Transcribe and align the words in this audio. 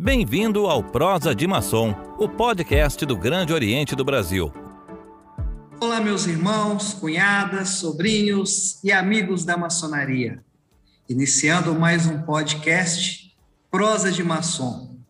Bem-vindo 0.00 0.66
ao 0.66 0.80
Prosa 0.80 1.34
de 1.34 1.44
Maçom, 1.44 1.92
o 2.20 2.28
podcast 2.28 3.04
do 3.04 3.16
Grande 3.16 3.52
Oriente 3.52 3.96
do 3.96 4.04
Brasil. 4.04 4.52
Olá, 5.80 6.00
meus 6.00 6.24
irmãos, 6.24 6.94
cunhadas, 6.94 7.70
sobrinhos 7.70 8.78
e 8.84 8.92
amigos 8.92 9.44
da 9.44 9.56
maçonaria. 9.56 10.40
Iniciando 11.08 11.74
mais 11.74 12.06
um 12.06 12.22
podcast 12.22 13.36
Prosa 13.72 14.12
de 14.12 14.22
Maçom. 14.22 15.00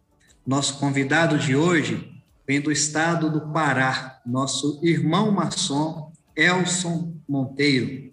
Nosso 0.47 0.79
convidado 0.79 1.39
de 1.39 1.55
hoje 1.55 2.11
vem 2.47 2.59
do 2.59 2.73
estado 2.73 3.31
do 3.31 3.53
Pará, 3.53 4.23
nosso 4.25 4.81
irmão 4.83 5.31
maçom, 5.31 6.11
Elson 6.35 7.13
Monteiro. 7.29 8.11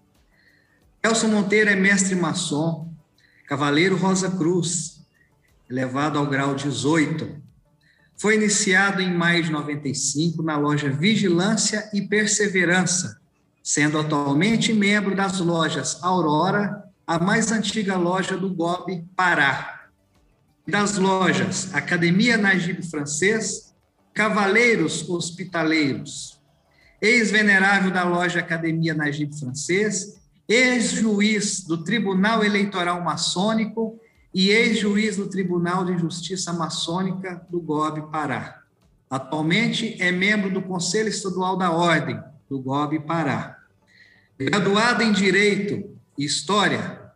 Elson 1.02 1.30
Monteiro 1.30 1.70
é 1.70 1.76
mestre 1.76 2.16
maçom, 2.16 2.92
cavaleiro 3.48 3.96
Rosa 3.96 4.30
Cruz, 4.30 4.95
elevado 5.70 6.20
ao 6.20 6.28
grau 6.28 6.56
18. 6.56 7.42
Foi 8.18 8.36
iniciado 8.36 9.02
em 9.02 9.14
maio 9.14 9.44
de 9.44 9.52
95 9.52 10.42
na 10.42 10.58
loja 10.58 10.90
Vigilância 10.90 11.90
e 11.94 12.02
Perseverança, 12.02 13.20
sendo 13.62 14.00
atualmente 14.00 14.74
membro 14.74 15.16
das 15.16 15.40
lojas 15.40 16.02
Aurora, 16.02 16.84
a 17.06 17.20
mais 17.20 17.52
antiga 17.52 17.98
loja 17.98 18.38
do 18.38 18.50
GOB 18.54 19.06
Pará. 19.16 19.90
Das 20.68 20.98
lojas 20.98 21.74
Academia 21.74 22.38
Najib 22.38 22.82
Francês, 22.84 23.76
Cavaleiros 24.14 25.08
Hospitaleiros, 25.08 26.40
ex-venerável 27.02 27.92
da 27.92 28.04
loja 28.04 28.40
Academia 28.40 28.94
Najib 28.94 29.38
Francês, 29.38 30.16
ex-juiz 30.48 31.64
do 31.64 31.84
Tribunal 31.84 32.44
Eleitoral 32.44 33.02
Maçônico 33.02 34.00
e 34.36 34.50
ex-juiz 34.50 35.16
do 35.16 35.30
Tribunal 35.30 35.86
de 35.86 35.98
Justiça 35.98 36.52
Maçônica 36.52 37.48
do 37.50 37.62
GOB 37.62 38.12
Pará. 38.12 38.64
Atualmente 39.10 39.96
é 39.98 40.12
membro 40.12 40.52
do 40.52 40.62
Conselho 40.62 41.08
Estadual 41.08 41.56
da 41.56 41.72
Ordem 41.72 42.20
do 42.50 42.60
GOB 42.60 43.00
Pará. 43.00 43.58
Graduado 44.38 45.04
em 45.04 45.14
Direito 45.14 45.90
e 46.18 46.26
História, 46.26 47.14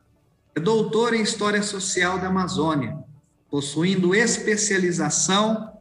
é 0.56 0.62
doutor 0.62 1.14
em 1.14 1.22
História 1.22 1.62
Social 1.62 2.20
da 2.20 2.28
Amazônia, 2.28 2.98
possuindo 3.52 4.16
especialização 4.16 5.74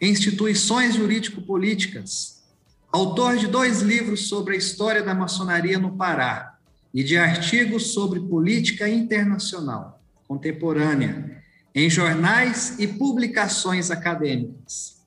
em 0.00 0.12
instituições 0.12 0.94
jurídico-políticas. 0.94 2.44
Autor 2.92 3.38
de 3.38 3.48
dois 3.48 3.82
livros 3.82 4.28
sobre 4.28 4.54
a 4.54 4.58
história 4.58 5.02
da 5.02 5.16
maçonaria 5.16 5.80
no 5.80 5.96
Pará 5.96 6.56
e 6.94 7.02
de 7.02 7.16
artigos 7.16 7.92
sobre 7.92 8.20
política 8.20 8.88
internacional 8.88 9.95
contemporânea 10.26 11.42
em 11.74 11.90
jornais 11.90 12.78
e 12.78 12.86
publicações 12.86 13.90
acadêmicas. 13.90 15.02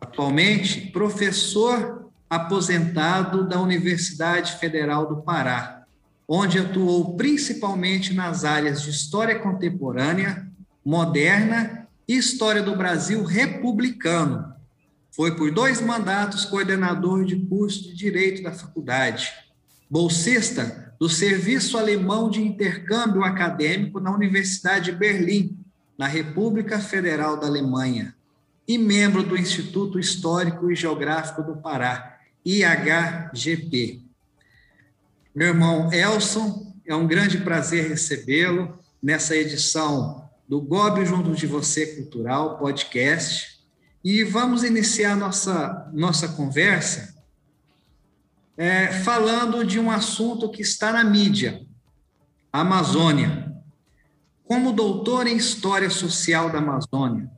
Atualmente, 0.00 0.90
professor 0.90 2.10
aposentado 2.28 3.46
da 3.46 3.60
Universidade 3.60 4.56
Federal 4.56 5.06
do 5.06 5.22
Pará, 5.22 5.84
onde 6.26 6.58
atuou 6.58 7.14
principalmente 7.14 8.14
nas 8.14 8.42
áreas 8.42 8.82
de 8.82 8.90
história 8.90 9.38
contemporânea, 9.38 10.50
moderna 10.82 11.86
e 12.08 12.16
história 12.16 12.62
do 12.62 12.74
Brasil 12.74 13.22
republicano. 13.22 14.52
Foi 15.10 15.36
por 15.36 15.52
dois 15.52 15.82
mandatos 15.82 16.46
coordenador 16.46 17.26
de 17.26 17.36
curso 17.36 17.82
de 17.82 17.94
direito 17.94 18.42
da 18.42 18.52
faculdade, 18.52 19.30
bolsista 19.90 20.91
do 21.02 21.08
Serviço 21.08 21.76
Alemão 21.76 22.30
de 22.30 22.40
Intercâmbio 22.40 23.24
Acadêmico 23.24 23.98
na 23.98 24.14
Universidade 24.14 24.92
de 24.92 24.96
Berlim, 24.96 25.58
na 25.98 26.06
República 26.06 26.78
Federal 26.78 27.36
da 27.36 27.48
Alemanha, 27.48 28.14
e 28.68 28.78
membro 28.78 29.24
do 29.24 29.36
Instituto 29.36 29.98
Histórico 29.98 30.70
e 30.70 30.76
Geográfico 30.76 31.42
do 31.42 31.56
Pará, 31.56 32.20
IHGP. 32.44 34.00
Meu 35.34 35.48
irmão 35.48 35.92
Elson, 35.92 36.72
é 36.86 36.94
um 36.94 37.08
grande 37.08 37.38
prazer 37.38 37.88
recebê-lo 37.88 38.78
nessa 39.02 39.34
edição 39.34 40.30
do 40.48 40.60
Gobe 40.60 41.04
Junto 41.04 41.34
de 41.34 41.48
Você 41.48 41.96
Cultural 41.96 42.58
podcast. 42.58 43.58
E 44.04 44.22
vamos 44.22 44.62
iniciar 44.62 45.16
nossa, 45.16 45.90
nossa 45.92 46.28
conversa 46.28 47.11
é, 48.56 48.88
falando 48.88 49.64
de 49.64 49.78
um 49.80 49.90
assunto 49.90 50.48
que 50.50 50.62
está 50.62 50.92
na 50.92 51.04
mídia, 51.04 51.64
a 52.52 52.60
Amazônia. 52.60 53.50
Como 54.44 54.72
doutor 54.72 55.26
em 55.26 55.36
História 55.36 55.88
Social 55.88 56.50
da 56.50 56.58
Amazônia, 56.58 57.30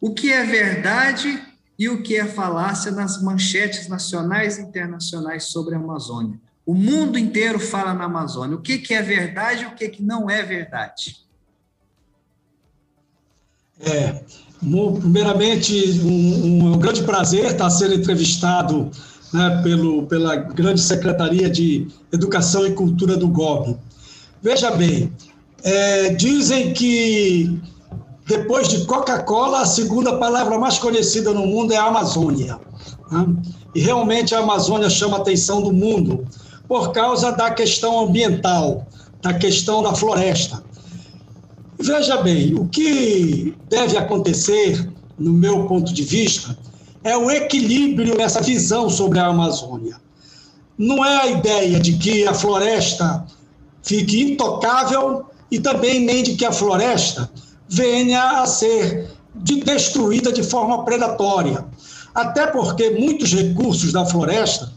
o 0.00 0.14
que 0.14 0.32
é 0.32 0.44
verdade 0.44 1.42
e 1.78 1.88
o 1.88 2.02
que 2.02 2.16
é 2.16 2.26
falácia 2.26 2.92
nas 2.92 3.20
manchetes 3.20 3.88
nacionais 3.88 4.58
e 4.58 4.62
internacionais 4.62 5.44
sobre 5.44 5.74
a 5.74 5.78
Amazônia? 5.78 6.40
O 6.64 6.74
mundo 6.74 7.18
inteiro 7.18 7.58
fala 7.58 7.92
na 7.92 8.04
Amazônia. 8.04 8.56
O 8.56 8.60
que, 8.60 8.78
que 8.78 8.94
é 8.94 9.02
verdade 9.02 9.64
e 9.64 9.66
o 9.66 9.74
que, 9.74 9.88
que 9.88 10.02
não 10.02 10.30
é 10.30 10.44
verdade? 10.44 11.16
É, 13.80 14.22
primeiramente, 15.00 16.00
um, 16.02 16.74
um 16.74 16.78
grande 16.78 17.02
prazer 17.02 17.46
estar 17.46 17.68
sendo 17.68 17.94
entrevistado 17.94 18.92
né, 19.32 19.60
pelo, 19.62 20.06
pela 20.06 20.36
grande 20.36 20.80
Secretaria 20.80 21.48
de 21.48 21.88
Educação 22.12 22.66
e 22.66 22.72
Cultura 22.72 23.16
do 23.16 23.28
GOB. 23.28 23.76
Veja 24.42 24.70
bem, 24.72 25.12
é, 25.62 26.10
dizem 26.10 26.72
que 26.72 27.60
depois 28.26 28.68
de 28.68 28.84
Coca-Cola, 28.84 29.62
a 29.62 29.66
segunda 29.66 30.16
palavra 30.16 30.58
mais 30.58 30.78
conhecida 30.78 31.32
no 31.32 31.46
mundo 31.46 31.72
é 31.72 31.76
Amazônia. 31.76 32.58
Né? 33.10 33.26
E 33.74 33.80
realmente 33.80 34.34
a 34.34 34.38
Amazônia 34.38 34.88
chama 34.88 35.18
a 35.18 35.20
atenção 35.20 35.62
do 35.62 35.72
mundo 35.72 36.26
por 36.68 36.92
causa 36.92 37.32
da 37.32 37.50
questão 37.50 38.00
ambiental, 38.00 38.86
da 39.20 39.34
questão 39.34 39.82
da 39.82 39.94
floresta. 39.94 40.62
Veja 41.78 42.22
bem, 42.22 42.54
o 42.54 42.68
que 42.68 43.54
deve 43.68 43.96
acontecer, 43.96 44.88
no 45.18 45.32
meu 45.32 45.66
ponto 45.66 45.92
de 45.92 46.02
vista, 46.02 46.56
é 47.04 47.16
o 47.16 47.30
equilíbrio 47.30 48.16
nessa 48.16 48.40
visão 48.40 48.88
sobre 48.88 49.18
a 49.18 49.26
Amazônia. 49.26 49.96
Não 50.78 51.04
é 51.04 51.22
a 51.22 51.26
ideia 51.26 51.80
de 51.80 51.94
que 51.94 52.26
a 52.26 52.34
floresta 52.34 53.26
fique 53.82 54.22
intocável 54.22 55.26
e 55.50 55.58
também 55.58 56.00
nem 56.00 56.22
de 56.22 56.34
que 56.34 56.44
a 56.44 56.52
floresta 56.52 57.30
venha 57.68 58.42
a 58.42 58.46
ser 58.46 59.10
destruída 59.34 60.32
de 60.32 60.42
forma 60.42 60.84
predatória. 60.84 61.64
Até 62.14 62.46
porque 62.46 62.90
muitos 62.90 63.32
recursos 63.32 63.92
da 63.92 64.06
floresta 64.06 64.72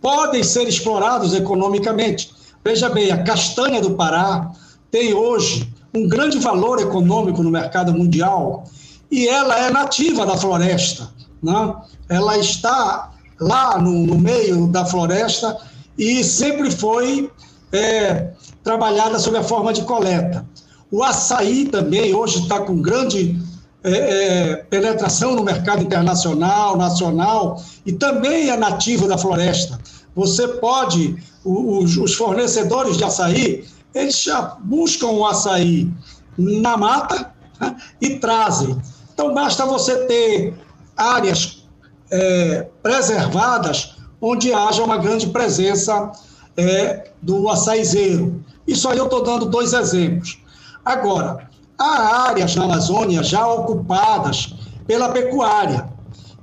podem 0.00 0.42
ser 0.42 0.68
explorados 0.68 1.34
economicamente. 1.34 2.30
Veja 2.64 2.88
bem, 2.88 3.10
a 3.10 3.22
castanha 3.22 3.80
do 3.80 3.94
Pará 3.94 4.50
tem 4.90 5.12
hoje 5.12 5.72
um 5.94 6.08
grande 6.08 6.38
valor 6.38 6.80
econômico 6.80 7.42
no 7.42 7.50
mercado 7.50 7.92
mundial 7.92 8.64
e 9.10 9.28
ela 9.28 9.58
é 9.58 9.70
nativa 9.70 10.26
da 10.26 10.36
floresta 10.36 11.13
né? 11.44 11.74
ela 12.08 12.38
está 12.38 13.10
lá 13.40 13.78
no, 13.78 14.06
no 14.06 14.18
meio 14.18 14.66
da 14.66 14.84
floresta 14.84 15.56
e 15.98 16.24
sempre 16.24 16.70
foi 16.70 17.30
é, 17.72 18.32
trabalhada 18.62 19.18
sob 19.18 19.36
a 19.36 19.42
forma 19.42 19.72
de 19.72 19.82
coleta. 19.82 20.46
O 20.90 21.02
açaí 21.02 21.66
também 21.66 22.14
hoje 22.14 22.40
está 22.40 22.60
com 22.60 22.80
grande 22.80 23.38
é, 23.82 23.90
é, 23.90 24.56
penetração 24.56 25.34
no 25.34 25.42
mercado 25.42 25.82
internacional, 25.82 26.76
nacional, 26.76 27.62
e 27.84 27.92
também 27.92 28.48
é 28.48 28.56
nativo 28.56 29.06
da 29.06 29.18
floresta. 29.18 29.78
Você 30.14 30.46
pode, 30.46 31.16
os, 31.44 31.96
os 31.96 32.14
fornecedores 32.14 32.96
de 32.96 33.04
açaí, 33.04 33.64
eles 33.94 34.22
já 34.22 34.56
buscam 34.60 35.08
o 35.08 35.26
açaí 35.26 35.92
na 36.38 36.76
mata 36.76 37.32
né, 37.60 37.76
e 38.00 38.18
trazem. 38.18 38.80
Então, 39.12 39.34
basta 39.34 39.66
você 39.66 40.06
ter 40.06 40.54
áreas 40.96 41.64
é, 42.10 42.66
preservadas 42.82 43.94
onde 44.20 44.52
haja 44.52 44.82
uma 44.82 44.96
grande 44.96 45.28
presença 45.28 46.12
é, 46.56 47.10
do 47.20 47.48
açaizeiro. 47.48 48.42
Isso 48.66 48.88
aí 48.88 48.98
eu 48.98 49.04
estou 49.04 49.22
dando 49.22 49.46
dois 49.46 49.72
exemplos. 49.72 50.38
Agora, 50.84 51.48
há 51.78 52.28
áreas 52.28 52.54
na 52.56 52.64
Amazônia 52.64 53.22
já 53.22 53.46
ocupadas 53.46 54.54
pela 54.86 55.10
pecuária, 55.10 55.88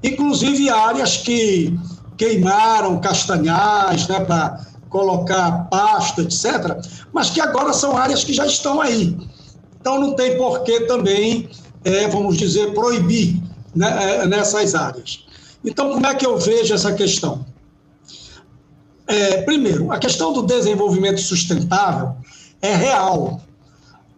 inclusive 0.04 0.70
áreas 0.70 1.18
que 1.18 1.78
queimaram 2.18 3.00
castanhais 3.00 4.08
né, 4.08 4.20
para 4.20 4.60
colocar 4.90 5.68
pasto, 5.70 6.22
etc., 6.22 6.78
mas 7.14 7.30
que 7.30 7.40
agora 7.40 7.74
são 7.74 7.98
áreas 7.98 8.24
que 8.24 8.34
já 8.34 8.46
estão 8.46 8.82
aí. 8.82 9.18
Então 9.80 10.00
não 10.00 10.16
tem 10.16 10.38
por 10.38 10.64
que 10.64 10.82
também, 10.82 11.50
é, 11.84 12.08
vamos 12.08 12.38
dizer, 12.38 12.74
proibir 12.74 13.42
né, 13.76 14.24
é, 14.24 14.28
nessas 14.28 14.76
áreas. 14.76 15.26
Então, 15.64 15.92
como 15.92 16.06
é 16.06 16.16
que 16.16 16.26
eu 16.26 16.38
vejo 16.38 16.74
essa 16.74 16.94
questão? 16.94 17.46
É, 19.08 19.42
primeiro, 19.42 19.92
a 19.92 20.00
questão 20.00 20.34
do 20.34 20.44
desenvolvimento 20.44 21.20
sustentável 21.22 22.16
é 22.62 22.76
real. 22.76 23.42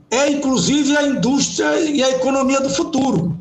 É, 0.10 0.30
inclusive, 0.30 0.96
a 0.96 1.08
indústria 1.08 1.80
e 1.80 2.04
a 2.04 2.12
economia 2.12 2.62
do 2.62 2.70
futuro. 2.70 3.38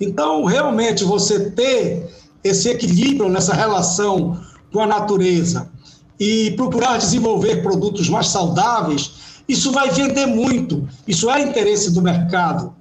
Então, 0.00 0.44
realmente, 0.44 1.04
você 1.04 1.50
ter 1.50 2.08
esse 2.42 2.68
equilíbrio 2.68 3.28
nessa 3.28 3.54
relação 3.54 4.40
com 4.72 4.80
a 4.80 4.86
natureza 4.86 5.70
e 6.18 6.50
procurar 6.52 6.98
desenvolver 6.98 7.62
produtos 7.62 8.08
mais 8.08 8.28
saudáveis, 8.28 9.12
isso 9.48 9.72
vai 9.72 9.90
vender 9.90 10.26
muito, 10.26 10.86
isso 11.06 11.30
é 11.30 11.40
interesse 11.40 11.92
do 11.92 12.02
mercado. 12.02 12.74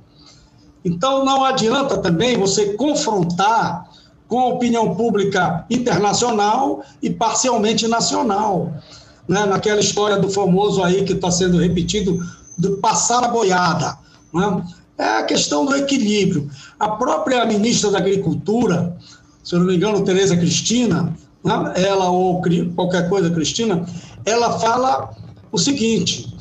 Então, 0.84 1.26
não 1.26 1.44
adianta 1.44 1.98
também 1.98 2.38
você 2.38 2.74
confrontar 2.74 3.88
com 4.28 4.40
a 4.40 4.48
opinião 4.48 4.96
pública 4.96 5.66
internacional 5.70 6.84
e 7.02 7.10
parcialmente 7.10 7.88
nacional. 7.88 8.74
Né? 9.28 9.46
Naquela 9.46 9.80
história 9.80 10.18
do 10.18 10.30
famoso 10.30 10.84
aí 10.84 11.04
que 11.04 11.14
está 11.14 11.32
sendo 11.32 11.58
repetido, 11.58 12.20
do 12.58 12.78
passar 12.78 13.24
a 13.24 13.28
boiada. 13.30 13.98
Né? 14.34 14.64
É 14.98 15.20
a 15.20 15.24
questão 15.24 15.66
do 15.66 15.76
equilíbrio. 15.76 16.50
A 16.80 16.90
própria 16.90 17.46
ministra 17.46 17.92
da 17.92 18.00
Agricultura, 18.00 18.98
se 19.44 19.56
eu 19.56 19.60
não 19.60 19.68
me 19.68 19.76
engano, 19.76 20.04
Tereza 20.04 20.36
Cristina, 20.36 21.16
né? 21.44 21.74
ela 21.76 22.10
ou 22.10 22.42
qualquer 22.76 23.08
coisa 23.10 23.30
Cristina, 23.30 23.86
ela 24.26 24.60
fala 24.60 25.12
o 25.52 25.58
seguinte, 25.58 26.36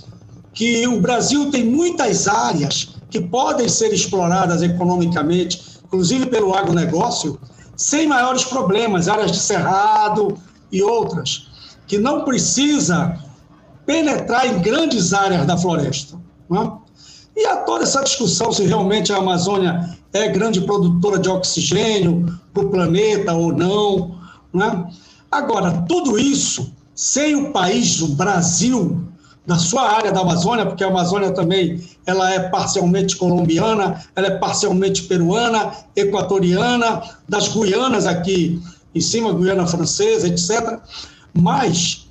que 0.53 0.87
o 0.89 1.01
Brasil 1.01 1.51
tem 1.51 1.65
muitas 1.65 2.27
áreas 2.27 2.96
que 3.17 3.29
podem 3.29 3.67
ser 3.67 3.95
exploradas 3.95 4.63
economicamente, 4.63 5.81
inclusive 5.87 6.27
pelo 6.27 6.55
agronegócio, 6.55 7.39
sem 7.75 8.07
maiores 8.07 8.45
problemas, 8.45 9.09
áreas 9.09 9.33
de 9.33 9.39
cerrado 9.39 10.37
e 10.71 10.83
outras, 10.83 11.49
que 11.87 11.97
não 11.97 12.25
precisa 12.25 13.19
penetrar 13.87 14.47
em 14.47 14.61
grandes 14.61 15.15
áreas 15.15 15.47
da 15.47 15.57
floresta. 15.57 16.19
Né? 16.51 16.73
E 17.35 17.47
há 17.47 17.57
toda 17.57 17.85
essa 17.85 18.03
discussão 18.03 18.53
se 18.53 18.65
realmente 18.65 19.13
a 19.13 19.17
Amazônia 19.17 19.97
é 20.13 20.29
grande 20.29 20.61
produtora 20.61 21.19
de 21.19 21.31
oxigênio 21.31 22.39
para 22.53 22.65
o 22.65 22.71
planeta 22.71 23.33
ou 23.33 23.51
não. 23.51 24.19
Né? 24.53 24.91
Agora, 25.31 25.85
tudo 25.89 26.19
isso, 26.19 26.71
sem 26.95 27.35
o 27.35 27.51
país, 27.51 28.03
o 28.03 28.09
Brasil, 28.09 29.07
na 29.47 29.59
sua 29.59 29.89
área 29.89 30.11
da 30.11 30.21
Amazônia, 30.21 30.67
porque 30.67 30.83
a 30.83 30.89
Amazônia 30.89 31.31
também 31.31 31.81
ela 32.05 32.31
é 32.33 32.41
parcialmente 32.49 33.17
colombiana, 33.17 34.05
ela 34.15 34.27
é 34.27 34.39
parcialmente 34.39 35.05
peruana, 35.05 35.73
equatoriana, 35.95 37.03
das 37.29 37.49
Guianas 37.49 38.07
aqui 38.07 38.61
em 38.95 39.01
cima, 39.01 39.33
Guiana 39.33 39.67
Francesa, 39.67 40.27
etc. 40.27 40.79
Mas 41.33 42.07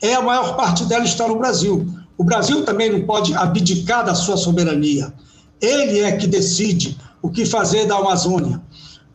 é 0.00 0.14
a 0.14 0.22
maior 0.22 0.56
parte 0.56 0.84
dela 0.84 1.04
está 1.04 1.26
no 1.26 1.38
Brasil. 1.38 1.86
O 2.16 2.24
Brasil 2.24 2.64
também 2.64 2.90
não 2.90 3.06
pode 3.06 3.34
abdicar 3.34 4.04
da 4.04 4.14
sua 4.14 4.36
soberania. 4.36 5.12
Ele 5.60 6.00
é 6.00 6.12
que 6.12 6.26
decide 6.26 6.96
o 7.20 7.30
que 7.30 7.44
fazer 7.44 7.86
da 7.86 7.96
Amazônia, 7.96 8.60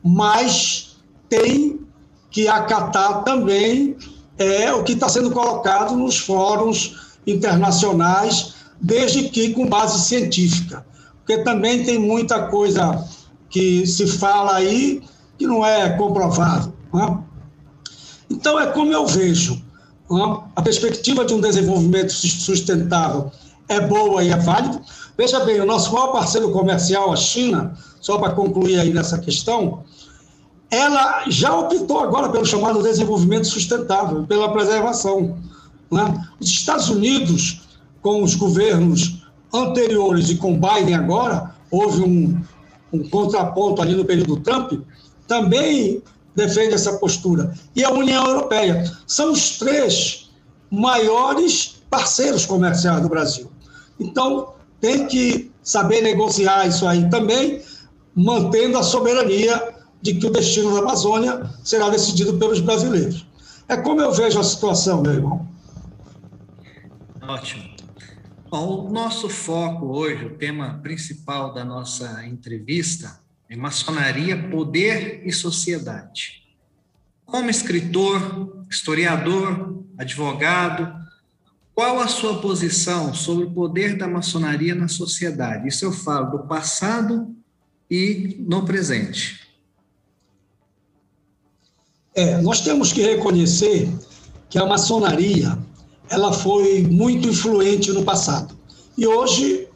mas 0.03 0.97
tem 1.29 1.79
que 2.29 2.47
acatar 2.47 3.24
também 3.24 3.95
é 4.38 4.74
o 4.74 4.83
que 4.83 4.94
está 4.94 5.07
sendo 5.07 5.29
colocado 5.29 5.95
nos 5.95 6.17
fóruns 6.17 7.11
internacionais, 7.25 8.53
desde 8.79 9.29
que 9.29 9.53
com 9.53 9.68
base 9.68 10.06
científica, 10.06 10.85
porque 11.18 11.44
também 11.44 11.83
tem 11.83 12.00
muita 12.00 12.47
coisa 12.47 13.06
que 13.50 13.85
se 13.85 14.07
fala 14.07 14.56
aí 14.56 15.01
que 15.38 15.45
não 15.45 15.65
é 15.65 15.89
comprovado. 15.97 16.73
Né? 16.94 17.18
Então, 18.29 18.59
é 18.59 18.68
como 18.68 18.91
eu 18.91 19.06
vejo 19.06 19.62
a 20.56 20.62
perspectiva 20.62 21.23
de 21.23 21.33
um 21.33 21.39
desenvolvimento 21.39 22.12
sustentável 22.12 23.31
é 23.69 23.79
boa 23.79 24.21
e 24.24 24.29
é 24.29 24.38
válida. 24.38 24.81
Veja 25.17 25.39
bem, 25.41 25.62
o 25.62 25.65
nosso 25.65 25.94
maior 25.94 26.12
parceiro 26.12 26.51
comercial, 26.51 27.13
a 27.13 27.15
China, 27.15 27.77
só 28.01 28.17
para 28.17 28.33
concluir 28.33 28.79
aí 28.79 28.91
nessa 28.91 29.17
questão, 29.17 29.83
ela 30.69 31.24
já 31.29 31.56
optou 31.56 32.00
agora 32.00 32.29
pelo 32.29 32.45
chamado 32.45 32.83
desenvolvimento 32.83 33.47
sustentável, 33.47 34.25
pela 34.25 34.51
preservação. 34.51 35.38
Né? 35.91 36.27
Os 36.39 36.49
Estados 36.49 36.89
Unidos, 36.89 37.61
com 38.01 38.23
os 38.23 38.35
governos 38.35 39.23
anteriores 39.53 40.29
e 40.29 40.35
com 40.35 40.59
Biden 40.59 40.95
agora, 40.95 41.53
houve 41.69 42.01
um, 42.01 42.41
um 42.93 43.09
contraponto 43.09 43.81
ali 43.81 43.95
no 43.95 44.05
período 44.05 44.38
Trump, 44.38 44.73
também 45.27 46.01
defende 46.35 46.73
essa 46.73 46.93
postura. 46.93 47.53
E 47.75 47.83
a 47.83 47.91
União 47.91 48.25
Europeia. 48.25 48.89
São 49.05 49.31
os 49.31 49.57
três 49.57 50.29
maiores 50.69 51.81
parceiros 51.89 52.45
comerciais 52.45 53.01
do 53.01 53.09
Brasil. 53.09 53.51
Então, 53.99 54.53
tem 54.79 55.05
que 55.07 55.51
saber 55.61 56.01
negociar 56.01 56.65
isso 56.67 56.88
aí 56.88 57.09
também, 57.09 57.61
mantendo 58.15 58.77
a 58.77 58.83
soberania 58.83 59.75
de 60.01 60.15
que 60.15 60.25
o 60.25 60.31
destino 60.31 60.73
da 60.73 60.79
Amazônia 60.79 61.49
será 61.63 61.89
decidido 61.89 62.38
pelos 62.38 62.59
brasileiros. 62.59 63.25
É 63.67 63.77
como 63.77 64.01
eu 64.01 64.11
vejo 64.11 64.39
a 64.39 64.43
situação, 64.43 65.01
meu 65.01 65.13
irmão. 65.13 65.50
Ótimo. 67.31 67.63
Bom, 68.50 68.88
o 68.88 68.92
nosso 68.92 69.30
foco 69.30 69.86
hoje, 69.86 70.25
o 70.25 70.38
tema 70.38 70.81
principal 70.83 71.54
da 71.54 71.63
nossa 71.63 72.28
entrevista, 72.28 73.22
em 73.50 73.56
maçonaria, 73.56 74.50
poder 74.50 75.25
e 75.25 75.31
sociedade. 75.31 76.44
Como 77.25 77.50
escritor, 77.50 78.66
historiador, 78.69 79.81
advogado, 79.98 80.94
qual 81.74 82.01
a 82.01 82.07
sua 82.10 82.42
posição 82.42 83.13
sobre 83.13 83.45
o 83.45 83.51
poder 83.51 83.95
da 83.95 84.10
maçonaria 84.10 84.75
na 84.75 84.89
sociedade? 84.89 85.69
Isso 85.69 85.86
eu 85.86 85.94
falo 85.94 86.31
do 86.31 86.48
passado 86.48 87.34
e 87.89 88.36
no 88.42 88.66
presente. 88.66 89.39
É, 92.13 92.42
nós 92.42 92.60
temos 92.60 92.92
que 92.92 93.01
reconhecer 93.01 93.89
que 94.50 94.60
a 94.60 94.66
maçonaria 94.66 95.57
ela 96.12 96.34
foi 96.34 96.84
muito 96.84 97.30
influente 97.30 97.92
no 97.94 98.04
passado 98.04 98.54
e 98.98 99.08
hoje 99.08 99.68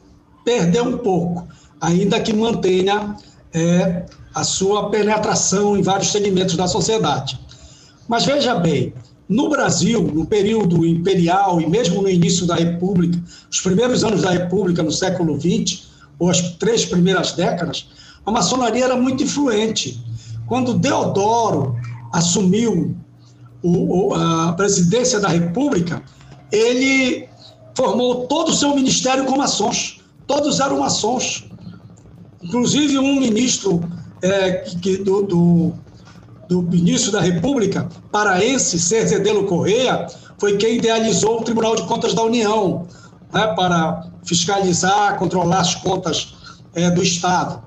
perdeu 0.44 0.84
um 0.84 0.98
pouco, 0.98 1.48
ainda 1.80 2.20
que 2.20 2.34
mantenha 2.34 3.16
é, 3.54 4.04
a 4.34 4.44
sua 4.44 4.90
penetração 4.90 5.78
em 5.78 5.82
vários 5.82 6.12
segmentos 6.12 6.58
da 6.58 6.68
sociedade. 6.68 7.40
Mas 8.08 8.26
veja 8.26 8.54
bem, 8.54 8.94
no 9.30 9.50
Brasil, 9.50 10.04
no 10.04 10.26
período 10.26 10.86
imperial 10.86 11.60
e 11.62 11.68
mesmo 11.68 12.02
no 12.02 12.10
início 12.10 12.46
da 12.46 12.56
República, 12.56 13.18
os 13.50 13.62
primeiros 13.62 14.04
anos 14.04 14.22
da 14.22 14.30
República, 14.30 14.84
no 14.84 14.92
século 14.92 15.40
XX, 15.40 15.88
ou 16.20 16.30
as 16.30 16.42
três 16.58 16.86
primeiras 16.86 17.32
décadas, 17.32 17.88
a 18.26 18.32
maçonaria 18.32 18.86
era 18.86 18.98
muito 18.98 19.24
influente. 19.24 20.04
Quando 20.48 20.74
Deodoro 20.74 21.76
assumiu 22.12 22.96
o, 23.64 24.14
a 24.14 24.54
presidência 24.54 25.20
da 25.20 25.30
República, 25.30 26.04
ele 26.56 27.30
formou 27.76 28.28
todo 28.28 28.50
o 28.50 28.54
seu 28.54 28.74
ministério 28.76 29.26
com 29.26 29.38
maçons. 29.38 30.00
Todos 30.26 30.60
eram 30.60 30.80
maçons. 30.80 31.46
Inclusive, 32.42 32.98
um 32.98 33.20
ministro 33.20 33.82
é, 34.22 34.52
que, 34.82 34.98
do, 34.98 35.24
do, 35.24 35.74
do, 36.48 36.62
ministro 36.62 37.12
da 37.12 37.22
República, 37.22 37.88
paraense, 38.12 38.80
Cerzedelo 38.80 39.46
Correia, 39.46 40.08
foi 40.38 40.58
quem 40.58 40.78
idealizou 40.78 41.42
o 41.42 41.44
Tribunal 41.44 41.76
de 41.76 41.84
Contas 41.84 42.14
da 42.14 42.24
União 42.24 42.88
né, 43.34 43.48
para 43.56 44.08
fiscalizar, 44.24 45.18
controlar 45.18 45.60
as 45.60 45.76
contas 45.76 46.36
é, 46.74 46.90
do 46.90 47.04
Estado. 47.04 47.64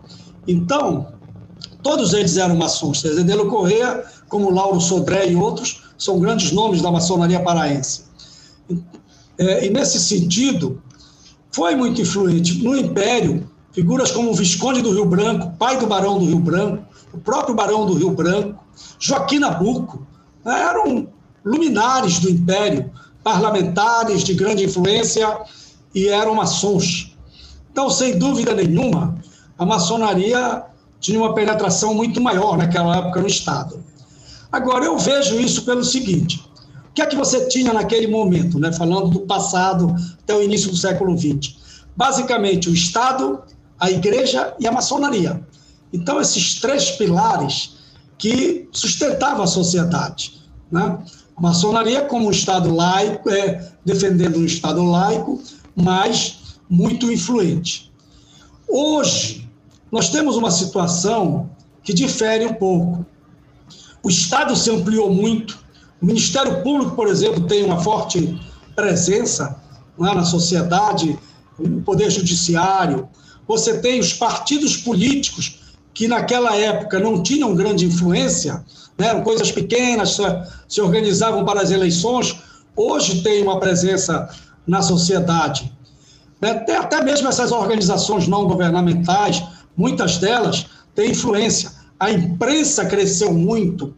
Então, 0.46 1.08
todos 1.82 2.14
eles 2.14 2.36
eram 2.36 2.56
maçons. 2.56 3.00
Cerzedelo 3.00 3.48
Correia, 3.48 4.04
como 4.28 4.50
Lauro 4.50 4.80
Sodré 4.80 5.30
e 5.30 5.36
outros, 5.36 5.82
são 5.98 6.18
grandes 6.18 6.52
nomes 6.52 6.80
da 6.80 6.90
maçonaria 6.90 7.40
paraense. 7.40 8.07
É, 9.38 9.66
e 9.66 9.70
nesse 9.70 10.00
sentido, 10.00 10.82
foi 11.50 11.74
muito 11.74 12.00
influente. 12.00 12.62
No 12.62 12.76
Império, 12.76 13.48
Figuras 13.78 14.10
como 14.10 14.30
o 14.30 14.34
Visconde 14.34 14.82
do 14.82 14.92
Rio 14.92 15.04
Branco, 15.04 15.52
pai 15.56 15.78
do 15.78 15.86
Barão 15.86 16.18
do 16.18 16.24
Rio 16.24 16.40
Branco, 16.40 16.84
o 17.12 17.18
próprio 17.18 17.54
Barão 17.54 17.86
do 17.86 17.94
Rio 17.94 18.10
Branco, 18.10 18.64
Joaquim 18.98 19.38
Nabuco, 19.38 20.04
né, 20.44 20.62
eram 20.62 21.06
luminares 21.44 22.18
do 22.18 22.28
Império, 22.28 22.90
parlamentares 23.22 24.24
de 24.24 24.34
grande 24.34 24.64
influência 24.64 25.38
e 25.94 26.08
eram 26.08 26.34
maçons. 26.34 27.16
Então, 27.70 27.88
sem 27.88 28.18
dúvida 28.18 28.52
nenhuma, 28.52 29.16
a 29.56 29.64
maçonaria 29.64 30.64
tinha 30.98 31.20
uma 31.20 31.32
penetração 31.32 31.94
muito 31.94 32.20
maior 32.20 32.58
naquela 32.58 32.96
época 32.96 33.20
no 33.20 33.28
Estado. 33.28 33.80
Agora, 34.50 34.86
eu 34.86 34.98
vejo 34.98 35.38
isso 35.38 35.64
pelo 35.64 35.84
seguinte: 35.84 36.47
que 36.98 37.02
é 37.02 37.06
que 37.06 37.14
você 37.14 37.46
tinha 37.46 37.72
naquele 37.72 38.08
momento, 38.08 38.58
né, 38.58 38.72
falando 38.72 39.08
do 39.08 39.20
passado 39.20 39.94
até 40.20 40.34
o 40.34 40.42
início 40.42 40.68
do 40.68 40.76
século 40.76 41.16
XX? 41.16 41.54
Basicamente, 41.96 42.68
o 42.68 42.74
Estado 42.74 43.40
a 43.78 43.88
igreja 43.88 44.52
e 44.58 44.66
a 44.66 44.72
maçonaria. 44.72 45.40
Então, 45.92 46.20
esses 46.20 46.60
três 46.60 46.90
pilares 46.90 47.76
que 48.18 48.68
sustentavam 48.72 49.44
a 49.44 49.46
sociedade. 49.46 50.42
Né? 50.72 50.98
A 51.36 51.40
maçonaria 51.40 52.02
como 52.02 52.26
um 52.26 52.32
Estado 52.32 52.74
laico, 52.74 53.30
é, 53.30 53.70
defendendo 53.84 54.40
um 54.40 54.44
Estado 54.44 54.82
laico, 54.82 55.40
mas 55.76 56.58
muito 56.68 57.12
influente. 57.12 57.92
Hoje, 58.68 59.48
nós 59.92 60.10
temos 60.10 60.36
uma 60.36 60.50
situação 60.50 61.48
que 61.84 61.94
difere 61.94 62.44
um 62.44 62.54
pouco. 62.54 63.06
O 64.02 64.08
Estado 64.08 64.56
se 64.56 64.68
ampliou 64.68 65.14
muito, 65.14 65.67
o 66.00 66.06
Ministério 66.06 66.62
Público, 66.62 66.94
por 66.94 67.08
exemplo, 67.08 67.46
tem 67.46 67.64
uma 67.64 67.82
forte 67.82 68.40
presença 68.74 69.60
lá 69.98 70.14
na 70.14 70.24
sociedade, 70.24 71.18
o 71.58 71.82
Poder 71.82 72.10
Judiciário, 72.10 73.08
você 73.46 73.78
tem 73.78 73.98
os 73.98 74.12
partidos 74.12 74.76
políticos 74.76 75.60
que 75.92 76.06
naquela 76.06 76.54
época 76.54 77.00
não 77.00 77.22
tinham 77.22 77.56
grande 77.56 77.84
influência, 77.84 78.64
né, 78.96 79.08
eram 79.08 79.22
coisas 79.22 79.50
pequenas, 79.50 80.16
se 80.68 80.80
organizavam 80.80 81.44
para 81.44 81.60
as 81.60 81.72
eleições, 81.72 82.36
hoje 82.76 83.22
tem 83.22 83.42
uma 83.42 83.58
presença 83.58 84.28
na 84.64 84.80
sociedade. 84.80 85.72
Né, 86.40 86.64
até 86.78 87.02
mesmo 87.02 87.26
essas 87.26 87.50
organizações 87.50 88.28
não 88.28 88.46
governamentais, 88.46 89.42
muitas 89.76 90.18
delas 90.18 90.66
têm 90.94 91.10
influência. 91.10 91.72
A 91.98 92.12
imprensa 92.12 92.84
cresceu 92.84 93.34
muito, 93.34 93.92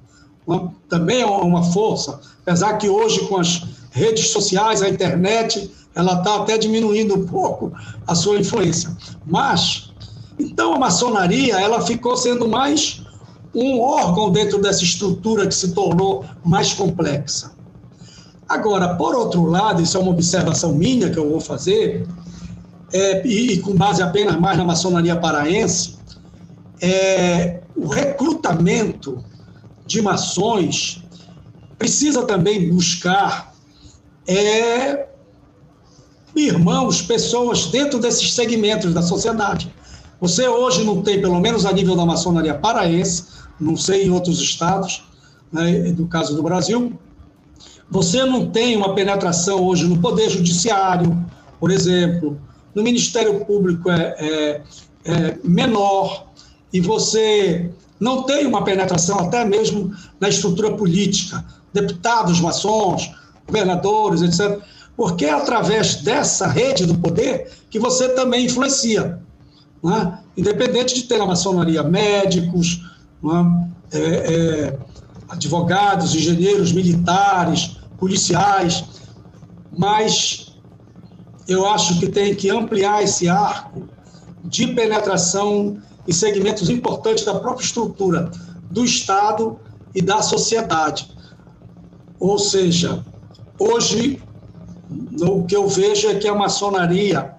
também 0.88 1.22
é 1.22 1.26
uma 1.26 1.62
força, 1.62 2.20
apesar 2.42 2.76
que 2.78 2.88
hoje 2.88 3.26
com 3.28 3.36
as 3.38 3.62
redes 3.90 4.28
sociais, 4.28 4.82
a 4.82 4.88
internet, 4.88 5.70
ela 5.94 6.14
está 6.14 6.36
até 6.36 6.56
diminuindo 6.56 7.14
um 7.14 7.26
pouco 7.26 7.72
a 8.06 8.14
sua 8.14 8.38
influência. 8.38 8.96
Mas, 9.26 9.92
então 10.38 10.74
a 10.74 10.78
maçonaria, 10.78 11.60
ela 11.60 11.80
ficou 11.80 12.16
sendo 12.16 12.48
mais 12.48 13.02
um 13.54 13.80
órgão 13.80 14.30
dentro 14.30 14.60
dessa 14.60 14.84
estrutura 14.84 15.46
que 15.46 15.54
se 15.54 15.72
tornou 15.72 16.24
mais 16.44 16.72
complexa. 16.72 17.52
Agora, 18.48 18.94
por 18.94 19.14
outro 19.14 19.44
lado, 19.44 19.82
isso 19.82 19.96
é 19.96 20.00
uma 20.00 20.10
observação 20.10 20.72
minha 20.72 21.10
que 21.10 21.18
eu 21.18 21.28
vou 21.28 21.40
fazer, 21.40 22.06
é, 22.92 23.26
e, 23.26 23.58
com 23.60 23.74
base 23.74 24.02
apenas 24.02 24.36
mais 24.36 24.58
na 24.58 24.64
maçonaria 24.64 25.16
paraense, 25.16 25.96
é, 26.80 27.60
o 27.76 27.86
recrutamento 27.86 29.22
de 29.90 30.00
maçons 30.00 31.02
precisa 31.76 32.24
também 32.24 32.70
buscar 32.70 33.52
é, 34.26 35.08
irmãos, 36.36 37.02
pessoas 37.02 37.66
dentro 37.66 37.98
desses 37.98 38.32
segmentos 38.32 38.94
da 38.94 39.02
sociedade. 39.02 39.74
Você 40.20 40.46
hoje 40.46 40.84
não 40.84 41.02
tem, 41.02 41.20
pelo 41.20 41.40
menos 41.40 41.66
a 41.66 41.72
nível 41.72 41.96
da 41.96 42.06
maçonaria 42.06 42.54
paraense, 42.54 43.24
não 43.58 43.76
sei 43.76 44.04
em 44.04 44.10
outros 44.10 44.40
estados, 44.40 45.02
né, 45.52 45.90
do 45.92 46.06
caso 46.06 46.36
do 46.36 46.42
Brasil, 46.42 46.96
você 47.90 48.24
não 48.24 48.48
tem 48.48 48.76
uma 48.76 48.94
penetração 48.94 49.64
hoje 49.66 49.88
no 49.88 49.98
Poder 49.98 50.30
Judiciário, 50.30 51.18
por 51.58 51.72
exemplo, 51.72 52.40
no 52.76 52.84
Ministério 52.84 53.44
Público 53.44 53.90
é, 53.90 54.14
é, 54.18 54.62
é 55.04 55.38
menor, 55.42 56.28
e 56.72 56.80
você 56.80 57.68
não 58.00 58.24
tem 58.24 58.46
uma 58.46 58.64
penetração 58.64 59.20
até 59.20 59.44
mesmo 59.44 59.94
na 60.18 60.28
estrutura 60.28 60.72
política, 60.72 61.44
deputados 61.72 62.40
maçons, 62.40 63.10
governadores, 63.46 64.22
etc 64.22 64.60
porque 65.00 65.24
é 65.24 65.32
através 65.32 65.96
dessa 65.96 66.46
rede 66.46 66.84
do 66.84 66.98
poder 66.98 67.50
que 67.70 67.78
você 67.78 68.10
também 68.10 68.44
influencia. 68.44 69.18
Né? 69.82 70.18
Independente 70.36 70.94
de 70.94 71.04
ter 71.04 71.16
na 71.16 71.24
maçonaria 71.24 71.82
médicos, 71.82 72.82
né? 73.22 73.70
é, 73.92 73.98
é, 73.98 74.78
advogados, 75.26 76.14
engenheiros, 76.14 76.70
militares, 76.72 77.78
policiais, 77.98 78.84
mas 79.74 80.54
eu 81.48 81.66
acho 81.66 81.98
que 81.98 82.06
tem 82.06 82.34
que 82.34 82.50
ampliar 82.50 83.02
esse 83.02 83.26
arco 83.26 83.88
de 84.44 84.66
penetração 84.66 85.78
em 86.06 86.12
segmentos 86.12 86.68
importantes 86.68 87.24
da 87.24 87.34
própria 87.34 87.64
estrutura 87.64 88.30
do 88.70 88.84
Estado 88.84 89.58
e 89.94 90.00
da 90.00 90.22
sociedade. 90.22 91.10
Ou 92.18 92.38
seja, 92.38 93.04
hoje 93.58 94.22
o 95.20 95.44
que 95.44 95.56
eu 95.56 95.68
vejo 95.68 96.08
é 96.08 96.14
que 96.14 96.28
a 96.28 96.34
maçonaria 96.34 97.34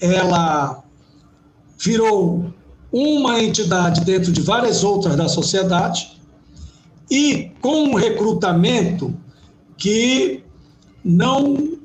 ela 0.00 0.82
virou 1.78 2.52
uma 2.92 3.40
entidade 3.40 4.00
dentro 4.02 4.32
de 4.32 4.40
várias 4.40 4.82
outras 4.82 5.16
da 5.16 5.28
sociedade 5.28 6.20
e 7.10 7.52
com 7.60 7.84
um 7.84 7.94
recrutamento 7.94 9.14
que 9.76 10.44
não, 11.04 11.78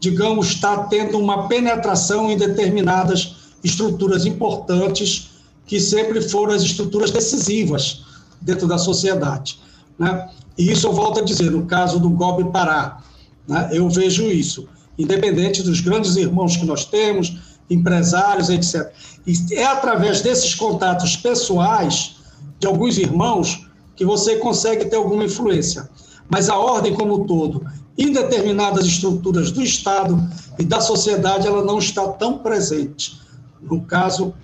digamos, 0.00 0.48
está 0.48 0.84
tendo 0.84 1.18
uma 1.18 1.48
penetração 1.48 2.30
em 2.30 2.36
determinadas 2.36 3.36
estruturas 3.62 4.24
importantes 4.24 5.33
que 5.66 5.80
sempre 5.80 6.20
foram 6.20 6.54
as 6.54 6.62
estruturas 6.62 7.10
decisivas 7.10 8.04
dentro 8.40 8.66
da 8.66 8.78
sociedade. 8.78 9.58
Né? 9.98 10.28
E 10.58 10.70
isso 10.70 10.86
eu 10.86 10.92
volto 10.92 11.20
a 11.20 11.22
dizer, 11.22 11.50
no 11.50 11.66
caso 11.66 11.98
do 11.98 12.10
Golpe 12.10 12.44
Pará, 12.50 13.00
né? 13.46 13.70
Eu 13.72 13.88
vejo 13.88 14.24
isso, 14.30 14.68
independente 14.98 15.62
dos 15.62 15.80
grandes 15.80 16.16
irmãos 16.16 16.56
que 16.56 16.64
nós 16.64 16.84
temos, 16.84 17.38
empresários, 17.68 18.48
etc. 18.48 18.92
E 19.26 19.54
é 19.54 19.66
através 19.66 20.20
desses 20.20 20.54
contatos 20.54 21.16
pessoais 21.16 22.16
de 22.58 22.66
alguns 22.66 22.98
irmãos 22.98 23.66
que 23.96 24.04
você 24.04 24.36
consegue 24.36 24.86
ter 24.86 24.96
alguma 24.96 25.24
influência. 25.24 25.88
Mas 26.28 26.48
a 26.48 26.56
ordem 26.56 26.94
como 26.94 27.22
um 27.22 27.26
todo, 27.26 27.64
em 27.96 28.12
determinadas 28.12 28.86
estruturas 28.86 29.50
do 29.50 29.62
Estado 29.62 30.18
e 30.58 30.64
da 30.64 30.80
sociedade, 30.80 31.46
ela 31.46 31.64
não 31.64 31.78
está 31.78 32.08
tão 32.08 32.38
presente. 32.38 33.20
No 33.62 33.82
caso 33.82 34.34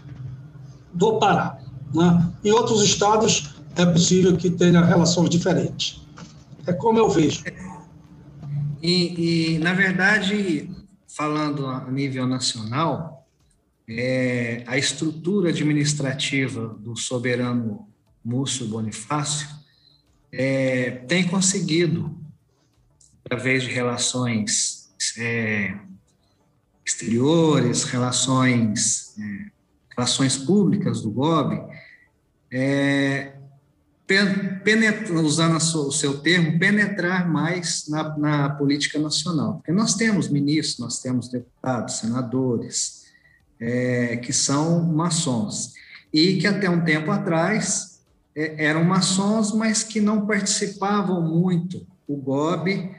do 0.92 1.18
Pará. 1.18 1.58
Né? 1.94 2.32
Em 2.44 2.50
outros 2.52 2.82
estados, 2.82 3.54
é 3.76 3.86
possível 3.86 4.36
que 4.36 4.50
tenha 4.50 4.84
relações 4.84 5.30
diferentes. 5.30 6.00
É 6.66 6.72
como 6.72 6.98
eu 6.98 7.08
vejo. 7.08 7.42
E, 8.82 9.54
e, 9.54 9.58
na 9.58 9.72
verdade, 9.72 10.70
falando 11.08 11.66
a 11.66 11.90
nível 11.90 12.26
nacional, 12.26 13.26
é, 13.88 14.62
a 14.66 14.78
estrutura 14.78 15.50
administrativa 15.50 16.68
do 16.78 16.96
soberano 16.96 17.88
Múcio 18.24 18.66
Bonifácio 18.68 19.48
é, 20.32 20.90
tem 21.08 21.26
conseguido, 21.26 22.16
através 23.24 23.62
de 23.64 23.70
relações 23.70 24.90
é, 25.18 25.76
exteriores, 26.84 27.84
relações, 27.84 29.14
é, 29.18 29.50
relações 29.96 30.36
públicas 30.36 31.02
do 31.02 31.10
GOB, 31.10 31.60
é, 32.52 33.32
penetra, 34.64 35.14
usando 35.20 35.56
o 35.56 35.92
seu 35.92 36.18
termo, 36.18 36.58
penetrar 36.58 37.30
mais 37.30 37.86
na, 37.88 38.18
na, 38.18 38.50
política 38.50 38.98
nacional. 38.98 39.54
Porque 39.54 39.70
nós 39.70 39.94
temos 39.94 40.28
ministros, 40.28 40.78
nós 40.78 41.00
temos 41.00 41.28
deputados, 41.28 41.98
senadores, 41.98 43.04
é, 43.60 44.16
que 44.16 44.32
são 44.32 44.82
maçons, 44.82 45.74
e 46.12 46.38
que 46.38 46.46
até 46.46 46.68
um 46.68 46.82
tempo 46.84 47.10
atrás 47.10 48.00
é, 48.34 48.64
eram 48.64 48.82
maçons, 48.82 49.52
mas 49.52 49.84
que 49.84 50.00
não 50.00 50.26
participavam 50.26 51.22
muito, 51.22 51.86
o 52.08 52.16
GOB, 52.16 52.90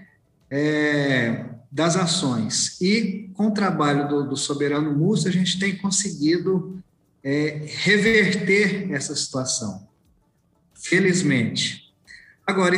é, 0.50 1.46
das 1.70 1.96
ações. 1.96 2.80
E 2.82 3.30
com 3.34 3.48
o 3.48 3.54
trabalho 3.54 4.08
do, 4.08 4.30
do 4.30 4.38
Soberano 4.38 4.96
Múcio, 4.96 5.30
a 5.30 5.32
gente 5.32 5.60
tem 5.60 5.78
conseguido 5.78 6.81
é, 7.24 7.62
reverter 7.66 8.92
essa 8.92 9.16
situação 9.16 9.88
felizmente. 10.74 11.94
Agora, 12.46 12.76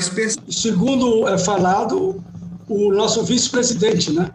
segundo 0.50 1.28
é 1.28 1.38
falado, 1.38 2.24
o 2.68 2.92
nosso 2.94 3.24
vice-presidente, 3.24 4.12
né? 4.12 4.32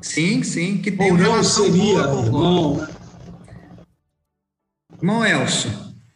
Sim, 0.00 0.42
sim, 0.42 0.78
que 0.78 0.90
tem 0.90 1.12
Ou 1.12 1.18
não 1.18 1.44
seria 1.44 2.00
irmão, 2.00 2.76
né? 2.76 2.88
Irmão 4.96 5.24
Elcio, 5.24 5.70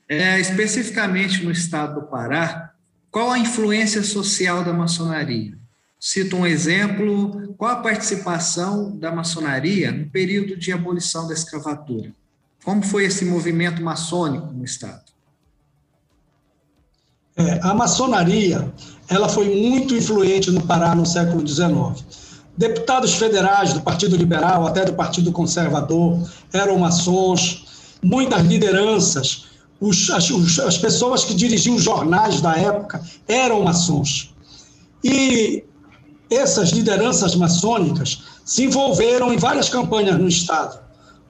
é, 0.09 0.39
especificamente 0.41 1.45
no 1.45 1.51
estado 1.51 2.01
do 2.01 2.07
Pará, 2.07 2.73
qual 3.11 3.31
a 3.31 3.39
influência 3.39 4.03
social 4.03 4.65
da 4.65 4.73
maçonaria? 4.73 5.57
Cito 5.99 6.37
um 6.37 6.47
exemplo, 6.47 7.55
qual 7.57 7.73
a 7.73 7.83
participação 7.83 8.97
da 8.97 9.11
maçonaria 9.11 9.91
no 9.91 10.09
período 10.11 10.57
de 10.57 10.71
abolição 10.71 11.27
da 11.27 11.35
escravatura? 11.35 12.13
Como 12.67 12.83
foi 12.83 13.05
esse 13.05 13.25
movimento 13.25 13.81
maçônico 13.81 14.53
no 14.53 14.65
estado? 14.65 15.05
É, 17.37 17.61
a 17.63 17.73
maçonaria 17.73 18.75
ela 19.09 19.29
foi 19.29 19.55
muito 19.55 19.95
influente 19.95 20.51
no 20.51 20.61
Pará 20.67 20.93
no 20.93 21.07
século 21.07 21.47
XIX. 21.47 22.05
Deputados 22.59 23.15
federais 23.15 23.73
do 23.73 23.83
Partido 23.83 24.17
Liberal, 24.17 24.67
até 24.67 24.85
do 24.85 24.95
Partido 24.95 25.31
Conservador, 25.31 26.29
eram 26.53 26.77
maçons, 26.81 27.95
muitas 28.03 28.45
lideranças, 28.45 29.47
os, 29.81 30.11
as, 30.11 30.29
os, 30.31 30.59
as 30.59 30.77
pessoas 30.77 31.25
que 31.25 31.35
dirigiam 31.35 31.77
os 31.77 31.85
jornais 31.85 32.41
da 32.41 32.57
época 32.57 33.01
eram 33.29 33.63
maçons. 33.63 34.35
E 35.05 35.63
essas 36.29 36.71
lideranças 36.71 37.37
maçônicas 37.37 38.25
se 38.45 38.65
envolveram 38.65 39.33
em 39.33 39.37
várias 39.37 39.69
campanhas 39.69 40.19
no 40.19 40.27
Estado. 40.27 40.85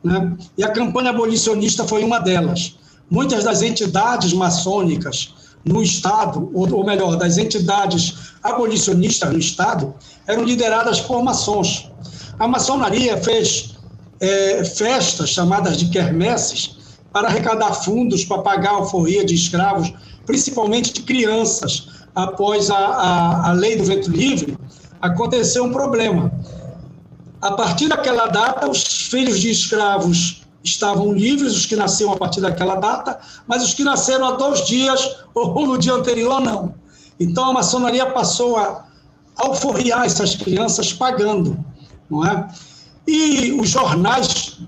Né? 0.07 0.37
e 0.57 0.63
a 0.63 0.71
campanha 0.71 1.11
abolicionista 1.11 1.85
foi 1.85 2.05
uma 2.05 2.21
delas. 2.21 2.77
Muitas 3.11 3.43
das 3.43 3.61
entidades 3.61 4.33
maçônicas 4.33 5.35
no 5.65 5.83
Estado, 5.83 6.49
ou, 6.55 6.85
melhor, 6.85 7.17
das 7.17 7.39
entidades 7.39 8.15
abolicionistas 8.41 9.33
no 9.33 9.39
Estado, 9.39 9.93
eram 10.27 10.45
lideradas 10.45 11.01
por 11.01 11.23
maçons. 11.25 11.91
A 12.39 12.47
maçonaria 12.47 13.17
fez 13.17 13.75
é, 14.21 14.65
festas 14.65 15.31
chamadas 15.31 15.77
de 15.77 15.87
quermesses 15.87 16.77
para 17.13 17.27
arrecadar 17.27 17.73
fundos 17.73 18.25
para 18.25 18.43
pagar 18.43 18.71
a 18.71 18.77
alforria 18.77 19.25
de 19.25 19.35
escravos, 19.35 19.93
principalmente 20.25 20.93
de 20.93 21.03
crianças. 21.03 21.89
Após 22.15 22.71
a, 22.71 22.77
a, 22.77 23.51
a 23.51 23.53
lei 23.53 23.77
do 23.77 23.85
vento 23.85 24.11
livre, 24.11 24.57
aconteceu 25.01 25.65
um 25.65 25.73
problema. 25.73 26.31
A 27.47 27.53
partir 27.53 27.87
daquela 27.87 28.27
data, 28.27 28.69
os 28.69 28.83
filhos 28.83 29.39
de 29.39 29.49
escravos 29.49 30.43
estavam 30.65 31.13
livres, 31.13 31.55
os 31.55 31.65
que 31.65 31.77
nasceram 31.77 32.13
a 32.13 32.17
partir 32.17 32.41
daquela 32.41 32.75
data, 32.75 33.21
mas 33.47 33.63
os 33.63 33.73
que 33.73 33.85
nasceram 33.85 34.27
há 34.27 34.33
dois 34.33 34.67
dias 34.67 35.19
ou 35.33 35.65
no 35.65 35.79
dia 35.79 35.93
anterior, 35.93 36.41
não. 36.41 36.75
Então 37.21 37.45
a 37.45 37.53
maçonaria 37.53 38.05
passou 38.07 38.57
a 38.57 38.85
alforriar 39.37 40.05
essas 40.05 40.35
crianças 40.35 40.93
pagando, 40.93 41.57
não 42.11 42.27
é? 42.27 42.49
E 43.07 43.53
os 43.53 43.69
jornais 43.69 44.59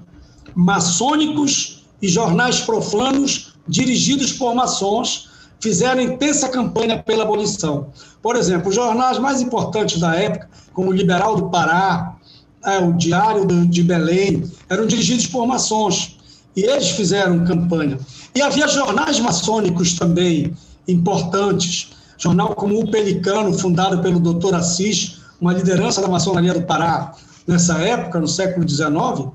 maçônicos 0.55 1.85
e 2.01 2.07
jornais 2.07 2.61
profanos 2.61 3.55
dirigidos 3.67 4.33
por 4.35 4.55
maçons 4.55 5.29
fizeram 5.59 6.01
intensa 6.01 6.49
campanha 6.49 7.03
pela 7.03 7.25
abolição. 7.25 7.89
Por 8.23 8.37
exemplo, 8.37 8.69
os 8.69 8.75
jornais 8.77 9.19
mais 9.19 9.43
importantes 9.43 9.99
da 9.99 10.15
época, 10.15 10.49
como 10.73 10.91
o 10.91 10.93
Liberal 10.93 11.35
do 11.35 11.51
Pará, 11.51 12.18
é, 12.65 12.79
o 12.79 12.93
Diário 12.93 13.47
de 13.67 13.83
Belém, 13.83 14.45
eram 14.69 14.87
dirigidos 14.87 15.27
por 15.27 15.47
maçons. 15.47 16.19
E 16.57 16.63
eles 16.63 16.91
fizeram 16.91 17.45
campanha. 17.45 17.99
E 18.35 18.43
havia 18.43 18.67
jornais 18.67 19.21
maçônicos 19.21 19.95
também 19.95 20.53
importantes, 20.87 21.91
jornal 22.17 22.55
como 22.55 22.81
o 22.81 22.91
Pelicano, 22.91 23.53
fundado 23.53 24.01
pelo 24.01 24.19
doutor 24.19 24.55
Assis, 24.55 25.19
uma 25.41 25.53
liderança 25.53 26.01
da 26.01 26.09
maçonaria 26.09 26.53
do 26.53 26.63
Pará 26.63 27.15
nessa 27.47 27.79
época, 27.79 28.21
no 28.21 28.29
século 28.29 28.69
XIX, 28.69 29.31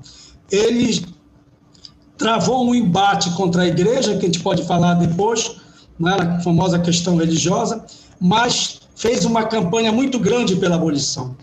ele 0.50 1.04
travou 2.16 2.64
um 2.64 2.74
embate 2.74 3.30
contra 3.30 3.62
a 3.62 3.66
igreja, 3.66 4.16
que 4.16 4.24
a 4.24 4.26
gente 4.26 4.40
pode 4.40 4.64
falar 4.64 4.94
depois, 4.94 5.56
né, 5.98 6.16
na 6.16 6.40
famosa 6.40 6.78
questão 6.78 7.16
religiosa, 7.16 7.84
mas 8.20 8.80
fez 8.94 9.24
uma 9.24 9.44
campanha 9.44 9.90
muito 9.90 10.18
grande 10.18 10.54
pela 10.56 10.76
abolição. 10.76 11.36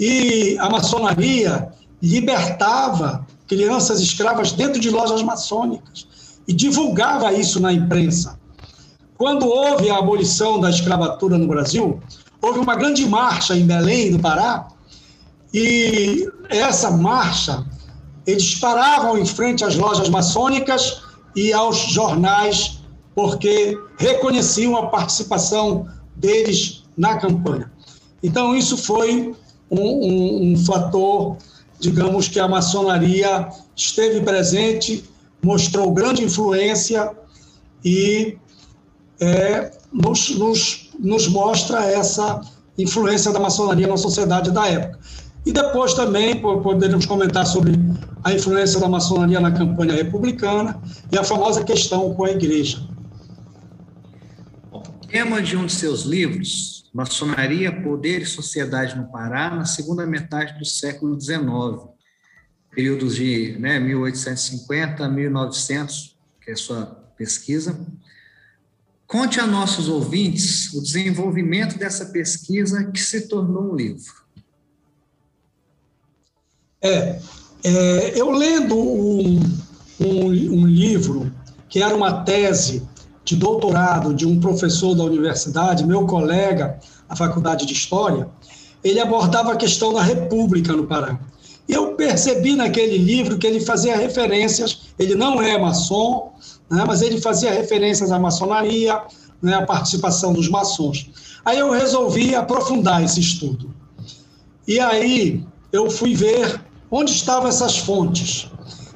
E 0.00 0.56
a 0.58 0.70
maçonaria 0.70 1.68
libertava 2.02 3.26
crianças 3.46 4.00
escravas 4.00 4.52
dentro 4.52 4.80
de 4.80 4.88
lojas 4.88 5.22
maçônicas 5.22 6.06
e 6.48 6.54
divulgava 6.54 7.30
isso 7.34 7.60
na 7.60 7.70
imprensa. 7.70 8.40
Quando 9.18 9.46
houve 9.46 9.90
a 9.90 9.98
abolição 9.98 10.58
da 10.58 10.70
escravatura 10.70 11.36
no 11.36 11.46
Brasil, 11.46 12.00
houve 12.40 12.58
uma 12.58 12.74
grande 12.74 13.06
marcha 13.06 13.54
em 13.54 13.66
Belém, 13.66 14.10
do 14.10 14.18
Pará, 14.18 14.68
e 15.52 16.26
essa 16.48 16.90
marcha, 16.90 17.62
eles 18.26 18.54
paravam 18.54 19.18
em 19.18 19.26
frente 19.26 19.62
às 19.62 19.76
lojas 19.76 20.08
maçônicas 20.08 21.02
e 21.36 21.52
aos 21.52 21.76
jornais, 21.92 22.80
porque 23.14 23.78
reconheciam 23.98 24.76
a 24.76 24.86
participação 24.86 25.86
deles 26.16 26.84
na 26.96 27.18
campanha. 27.18 27.70
Então, 28.22 28.54
isso 28.56 28.78
foi 28.78 29.34
um, 29.70 29.80
um, 29.80 30.52
um 30.52 30.56
fator, 30.64 31.36
digamos, 31.78 32.28
que 32.28 32.40
a 32.40 32.48
maçonaria 32.48 33.48
esteve 33.76 34.20
presente, 34.20 35.04
mostrou 35.42 35.90
grande 35.92 36.24
influência 36.24 37.12
e 37.84 38.36
é, 39.20 39.70
nos, 39.92 40.30
nos, 40.36 40.90
nos 40.98 41.28
mostra 41.28 41.84
essa 41.84 42.40
influência 42.76 43.32
da 43.32 43.38
maçonaria 43.38 43.86
na 43.86 43.96
sociedade 43.96 44.50
da 44.50 44.66
época. 44.66 44.98
E 45.44 45.52
depois 45.52 45.94
também 45.94 46.40
poderíamos 46.40 47.06
comentar 47.06 47.46
sobre 47.46 47.72
a 48.22 48.32
influência 48.32 48.78
da 48.78 48.88
maçonaria 48.88 49.40
na 49.40 49.50
campanha 49.50 49.94
republicana 49.94 50.78
e 51.10 51.18
a 51.18 51.24
famosa 51.24 51.64
questão 51.64 52.12
com 52.14 52.24
a 52.24 52.30
igreja. 52.30 52.86
Tema 55.10 55.42
de 55.42 55.56
um 55.56 55.66
de 55.66 55.72
seus 55.72 56.02
livros 56.02 56.88
Maçonaria, 56.94 57.72
Poder 57.82 58.22
e 58.22 58.26
Sociedade 58.26 58.96
no 58.96 59.10
Pará, 59.10 59.50
na 59.50 59.64
segunda 59.64 60.06
metade 60.06 60.56
do 60.56 60.64
século 60.64 61.20
XIX, 61.20 61.42
períodos 62.70 63.16
de 63.16 63.56
né, 63.58 63.80
1850 63.80 65.04
a 65.04 65.08
1900, 65.08 66.16
que 66.40 66.50
é 66.50 66.54
a 66.54 66.56
sua 66.56 66.86
pesquisa. 67.16 67.84
Conte 69.04 69.40
a 69.40 69.48
nossos 69.48 69.88
ouvintes 69.88 70.72
o 70.74 70.80
desenvolvimento 70.80 71.76
dessa 71.76 72.06
pesquisa 72.06 72.84
que 72.84 73.00
se 73.00 73.26
tornou 73.26 73.72
um 73.72 73.74
livro. 73.74 74.14
É, 76.80 77.20
é 77.64 78.20
eu 78.20 78.30
lendo 78.30 78.78
um, 78.78 79.40
um, 79.98 80.26
um 80.60 80.66
livro 80.68 81.34
que 81.68 81.82
era 81.82 81.96
uma 81.96 82.22
tese 82.22 82.88
de 83.30 83.36
doutorado 83.36 84.12
de 84.12 84.26
um 84.26 84.40
professor 84.40 84.92
da 84.92 85.04
universidade, 85.04 85.86
meu 85.86 86.04
colega, 86.04 86.80
na 87.08 87.14
faculdade 87.14 87.64
de 87.64 87.72
História, 87.72 88.28
ele 88.82 88.98
abordava 88.98 89.52
a 89.52 89.56
questão 89.56 89.92
da 89.92 90.02
República 90.02 90.72
no 90.72 90.84
Pará. 90.84 91.16
Eu 91.68 91.94
percebi 91.94 92.56
naquele 92.56 92.98
livro 92.98 93.38
que 93.38 93.46
ele 93.46 93.60
fazia 93.60 93.96
referências, 93.96 94.80
ele 94.98 95.14
não 95.14 95.40
é 95.40 95.56
maçom, 95.56 96.32
né, 96.68 96.82
mas 96.84 97.02
ele 97.02 97.20
fazia 97.20 97.52
referências 97.52 98.10
à 98.10 98.18
maçonaria, 98.18 99.00
né, 99.40 99.54
à 99.54 99.62
participação 99.62 100.32
dos 100.32 100.48
maçons. 100.48 101.08
Aí 101.44 101.60
eu 101.60 101.70
resolvi 101.70 102.34
aprofundar 102.34 103.04
esse 103.04 103.20
estudo. 103.20 103.72
E 104.66 104.80
aí 104.80 105.46
eu 105.72 105.88
fui 105.88 106.14
ver 106.14 106.60
onde 106.90 107.12
estavam 107.12 107.48
essas 107.48 107.78
fontes. 107.78 108.50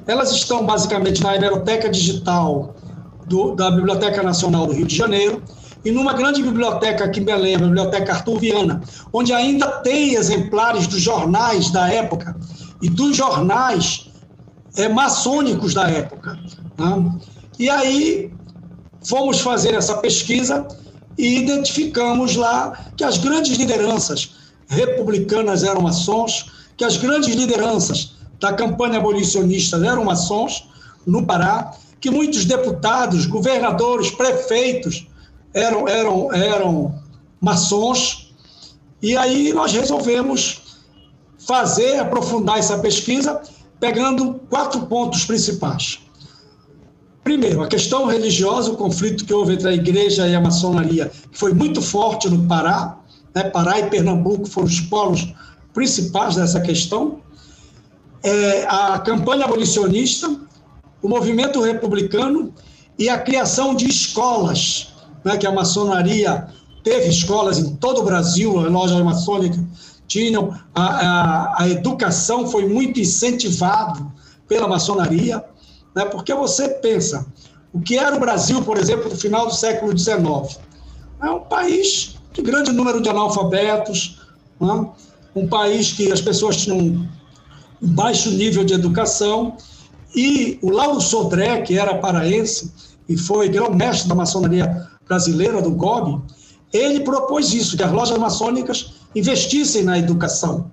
Elas 0.05 0.33
estão 0.33 0.65
basicamente 0.65 1.23
na 1.23 1.33
Hemeroteca 1.37 1.89
Digital 1.89 2.75
do, 3.25 3.55
da 3.55 3.71
Biblioteca 3.71 4.21
Nacional 4.23 4.67
do 4.67 4.73
Rio 4.73 4.85
de 4.85 4.95
Janeiro 4.95 5.41
e 5.83 5.91
numa 5.91 6.13
grande 6.13 6.41
biblioteca 6.41 7.05
aqui 7.05 7.19
em 7.19 7.23
Belém, 7.23 7.55
a 7.55 7.59
Biblioteca 7.59 8.13
Arthur 8.13 8.39
Viana, 8.39 8.81
onde 9.13 9.31
ainda 9.31 9.67
tem 9.67 10.15
exemplares 10.15 10.87
dos 10.87 10.99
jornais 10.99 11.69
da 11.69 11.87
época 11.87 12.35
e 12.81 12.89
dos 12.89 13.15
jornais 13.15 14.09
é, 14.77 14.89
maçônicos 14.89 15.73
da 15.75 15.87
época. 15.87 16.39
Né? 16.77 17.19
E 17.59 17.69
aí 17.69 18.33
fomos 19.03 19.39
fazer 19.39 19.75
essa 19.75 19.97
pesquisa 19.97 20.67
e 21.17 21.37
identificamos 21.37 22.35
lá 22.35 22.91
que 22.97 23.03
as 23.03 23.17
grandes 23.17 23.55
lideranças 23.57 24.35
republicanas 24.67 25.63
eram 25.63 25.81
maçons, 25.81 26.51
que 26.75 26.83
as 26.83 26.97
grandes 26.97 27.33
lideranças 27.35 28.15
da 28.39 28.51
campanha 28.53 28.97
abolicionista 28.97 29.77
eram 29.77 30.03
maçons 30.03 30.67
no 31.05 31.25
Pará, 31.25 31.71
que 31.99 32.09
muitos 32.09 32.45
deputados, 32.45 33.25
governadores, 33.25 34.11
prefeitos 34.11 35.07
eram, 35.53 35.87
eram, 35.87 36.33
eram 36.33 36.95
maçons, 37.39 38.33
e 39.01 39.15
aí 39.15 39.53
nós 39.53 39.71
resolvemos 39.71 40.61
fazer, 41.37 41.99
aprofundar 41.99 42.57
essa 42.57 42.77
pesquisa, 42.79 43.41
pegando 43.79 44.35
quatro 44.49 44.81
pontos 44.87 45.25
principais. 45.25 45.99
Primeiro, 47.23 47.63
a 47.63 47.67
questão 47.67 48.05
religiosa, 48.05 48.71
o 48.71 48.77
conflito 48.77 49.25
que 49.25 49.33
houve 49.33 49.53
entre 49.53 49.67
a 49.67 49.73
igreja 49.73 50.27
e 50.27 50.35
a 50.35 50.41
maçonaria, 50.41 51.11
que 51.31 51.37
foi 51.37 51.53
muito 51.53 51.81
forte 51.81 52.29
no 52.29 52.47
Pará, 52.47 52.99
né? 53.33 53.43
Pará 53.45 53.79
e 53.79 53.89
Pernambuco 53.89 54.45
foram 54.45 54.67
os 54.67 54.79
polos 54.79 55.33
principais 55.73 56.35
dessa 56.35 56.61
questão. 56.61 57.19
É, 58.23 58.65
a 58.67 58.99
campanha 58.99 59.45
abolicionista, 59.45 60.33
o 61.05 61.07
movimento 61.07 61.61
republicano 61.61 62.51
e 62.97 63.07
a 63.09 63.19
criação 63.19 63.75
de 63.75 63.87
escolas, 63.87 64.87
né, 65.23 65.37
que 65.37 65.45
a 65.45 65.51
maçonaria 65.51 66.47
teve 66.83 67.09
escolas 67.09 67.59
em 67.59 67.75
todo 67.75 68.01
o 68.01 68.03
Brasil, 68.03 68.57
a 68.59 68.67
loja 68.67 69.03
maçônica 69.03 69.55
tinham, 70.07 70.59
a, 70.73 70.83
a, 70.83 71.63
a 71.63 71.69
educação 71.69 72.47
foi 72.47 72.67
muito 72.67 72.99
incentivada 72.99 74.03
pela 74.47 74.67
maçonaria, 74.67 75.45
né, 75.95 76.05
porque 76.05 76.33
você 76.33 76.69
pensa, 76.69 77.23
o 77.71 77.79
que 77.79 77.99
era 77.99 78.15
o 78.15 78.19
Brasil, 78.19 78.63
por 78.63 78.75
exemplo, 78.75 79.07
no 79.07 79.15
final 79.15 79.45
do 79.45 79.53
século 79.53 79.95
XIX? 79.95 80.59
É 81.21 81.29
um 81.29 81.41
país 81.41 82.15
de 82.33 82.41
grande 82.41 82.71
número 82.71 82.99
de 82.99 83.09
analfabetos, 83.09 84.21
né, 84.59 84.87
um 85.35 85.47
país 85.47 85.91
que 85.91 86.11
as 86.11 86.19
pessoas 86.19 86.57
tinham 86.57 86.79
um 86.79 87.07
baixo 87.79 88.31
nível 88.31 88.63
de 88.63 88.73
educação, 88.73 89.55
e 90.15 90.57
o 90.61 90.69
Lauro 90.69 91.01
Sodré, 91.01 91.61
que 91.61 91.77
era 91.77 91.97
paraense 91.97 92.71
e 93.07 93.17
foi 93.17 93.49
grão-mestre 93.49 94.07
da 94.07 94.15
maçonaria 94.15 94.87
brasileira, 95.07 95.61
do 95.61 95.71
GOB, 95.71 96.21
ele 96.73 97.01
propôs 97.01 97.53
isso, 97.53 97.77
que 97.77 97.83
as 97.83 97.91
lojas 97.91 98.17
maçônicas 98.17 98.93
investissem 99.13 99.83
na 99.83 99.99
educação. 99.99 100.71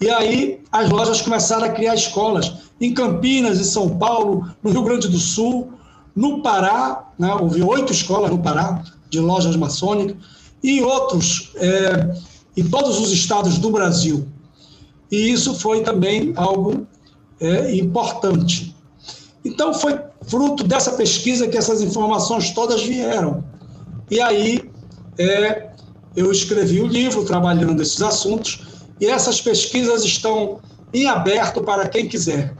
E 0.00 0.10
aí 0.10 0.60
as 0.70 0.90
lojas 0.90 1.22
começaram 1.22 1.64
a 1.64 1.70
criar 1.70 1.94
escolas, 1.94 2.52
em 2.80 2.92
Campinas, 2.92 3.58
em 3.58 3.64
São 3.64 3.96
Paulo, 3.96 4.46
no 4.62 4.70
Rio 4.70 4.82
Grande 4.82 5.08
do 5.08 5.18
Sul, 5.18 5.72
no 6.14 6.42
Pará, 6.42 7.10
né, 7.18 7.34
houve 7.34 7.62
oito 7.62 7.92
escolas 7.92 8.30
no 8.30 8.38
Pará 8.38 8.82
de 9.08 9.20
lojas 9.20 9.56
maçônicas, 9.56 10.16
e 10.62 10.82
outros, 10.82 11.52
é, 11.56 12.14
em 12.56 12.64
todos 12.68 13.00
os 13.00 13.12
estados 13.12 13.58
do 13.58 13.70
Brasil. 13.70 14.26
E 15.10 15.30
isso 15.30 15.54
foi 15.54 15.82
também 15.82 16.32
algo 16.36 16.86
é, 17.40 17.74
importante. 17.76 18.74
Então, 19.44 19.72
foi 19.72 19.98
fruto 20.26 20.64
dessa 20.64 20.92
pesquisa 20.92 21.46
que 21.46 21.56
essas 21.56 21.80
informações 21.80 22.50
todas 22.50 22.82
vieram. 22.82 23.44
E 24.10 24.20
aí, 24.20 24.70
é, 25.18 25.70
eu 26.16 26.32
escrevi 26.32 26.80
o 26.80 26.86
livro 26.86 27.24
trabalhando 27.24 27.80
esses 27.82 28.00
assuntos, 28.02 28.60
e 29.00 29.06
essas 29.06 29.40
pesquisas 29.40 30.04
estão 30.04 30.58
em 30.92 31.06
aberto 31.06 31.62
para 31.62 31.86
quem 31.88 32.08
quiser. 32.08 32.54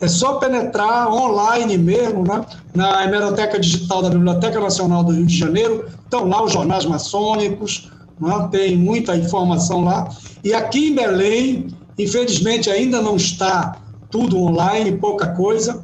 É 0.00 0.08
só 0.08 0.34
penetrar 0.34 1.12
online 1.12 1.76
mesmo, 1.76 2.24
né? 2.24 2.44
na 2.74 3.04
hemeroteca 3.04 3.60
digital 3.60 4.02
da 4.02 4.10
Biblioteca 4.10 4.58
Nacional 4.58 5.04
do 5.04 5.12
Rio 5.12 5.26
de 5.26 5.36
Janeiro, 5.36 5.86
estão 6.02 6.26
lá 6.26 6.42
os 6.42 6.52
jornais 6.52 6.86
maçônicos, 6.86 7.90
né? 8.18 8.48
tem 8.50 8.76
muita 8.76 9.14
informação 9.14 9.84
lá. 9.84 10.08
E 10.42 10.54
aqui 10.54 10.88
em 10.88 10.94
Belém, 10.94 11.68
infelizmente 11.98 12.70
ainda 12.70 13.00
não 13.02 13.16
está 13.16 13.76
tudo 14.10 14.38
online, 14.38 14.98
pouca 14.98 15.28
coisa, 15.28 15.82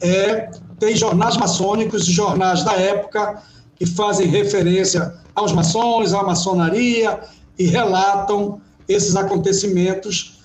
é, 0.00 0.50
tem 0.78 0.96
jornais 0.96 1.36
maçônicos, 1.36 2.04
jornais 2.04 2.62
da 2.62 2.74
época, 2.74 3.42
que 3.76 3.86
fazem 3.86 4.26
referência 4.26 5.14
aos 5.34 5.52
maçons, 5.52 6.12
à 6.12 6.22
maçonaria, 6.22 7.20
e 7.58 7.64
relatam 7.64 8.60
esses 8.88 9.16
acontecimentos, 9.16 10.38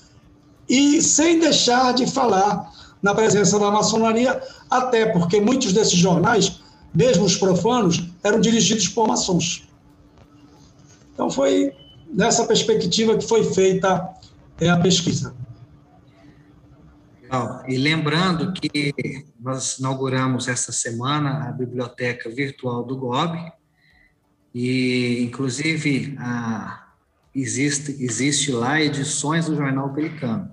e 0.67 1.01
sem 1.01 1.39
deixar 1.39 1.93
de 1.93 2.07
falar 2.07 2.71
na 3.01 3.13
presença 3.15 3.57
da 3.59 3.71
maçonaria, 3.71 4.41
até 4.69 5.07
porque 5.07 5.41
muitos 5.41 5.73
desses 5.73 5.97
jornais, 5.97 6.61
mesmo 6.93 7.25
os 7.25 7.35
profanos, 7.35 8.03
eram 8.23 8.39
dirigidos 8.39 8.87
por 8.87 9.07
maçons. 9.07 9.67
Então 11.13 11.29
foi 11.29 11.73
nessa 12.13 12.45
perspectiva 12.45 13.17
que 13.17 13.27
foi 13.27 13.43
feita 13.43 14.09
é, 14.59 14.69
a 14.69 14.77
pesquisa. 14.77 15.33
E 17.67 17.77
lembrando 17.77 18.51
que 18.53 18.93
nós 19.39 19.77
inauguramos 19.77 20.47
essa 20.47 20.71
semana 20.71 21.47
a 21.47 21.51
biblioteca 21.51 22.29
virtual 22.29 22.83
do 22.83 22.97
GOB, 22.97 23.51
e 24.53 25.21
inclusive 25.23 26.15
a, 26.17 26.87
existe, 27.35 27.91
existe 28.03 28.51
lá 28.51 28.81
edições 28.81 29.45
do 29.45 29.55
Jornal 29.55 29.93
Pelicano. 29.93 30.49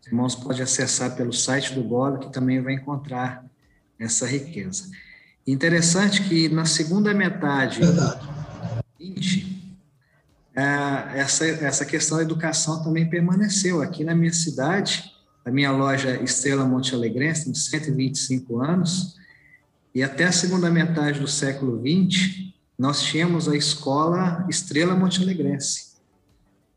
Os 0.00 0.06
irmãos 0.06 0.34
podem 0.34 0.62
acessar 0.62 1.14
pelo 1.14 1.32
site 1.32 1.74
do 1.74 1.82
GOB, 1.82 2.26
que 2.26 2.32
também 2.32 2.62
vai 2.62 2.72
encontrar 2.72 3.44
essa 3.98 4.26
riqueza. 4.26 4.90
Interessante 5.46 6.26
que 6.28 6.48
na 6.48 6.64
segunda 6.64 7.12
metade 7.12 7.80
Verdade. 7.80 8.26
20, 8.98 9.48
é, 10.56 11.20
essa, 11.20 11.44
essa 11.46 11.84
questão 11.84 12.16
da 12.16 12.24
educação 12.24 12.82
também 12.82 13.08
permaneceu. 13.08 13.82
Aqui 13.82 14.02
na 14.02 14.14
minha 14.14 14.32
cidade, 14.32 15.17
a 15.48 15.50
minha 15.50 15.72
loja 15.72 16.22
Estrela 16.22 16.66
Monte 16.66 16.94
Alegrense 16.94 17.46
tem 17.46 17.54
125 17.54 18.60
anos, 18.60 19.16
e 19.94 20.02
até 20.02 20.24
a 20.24 20.32
segunda 20.32 20.70
metade 20.70 21.20
do 21.20 21.26
século 21.26 21.80
XX, 21.80 22.52
nós 22.78 23.02
tínhamos 23.02 23.48
a 23.48 23.56
escola 23.56 24.46
Estrela 24.50 24.94
Monte 24.94 25.22
Alegrense. 25.22 25.88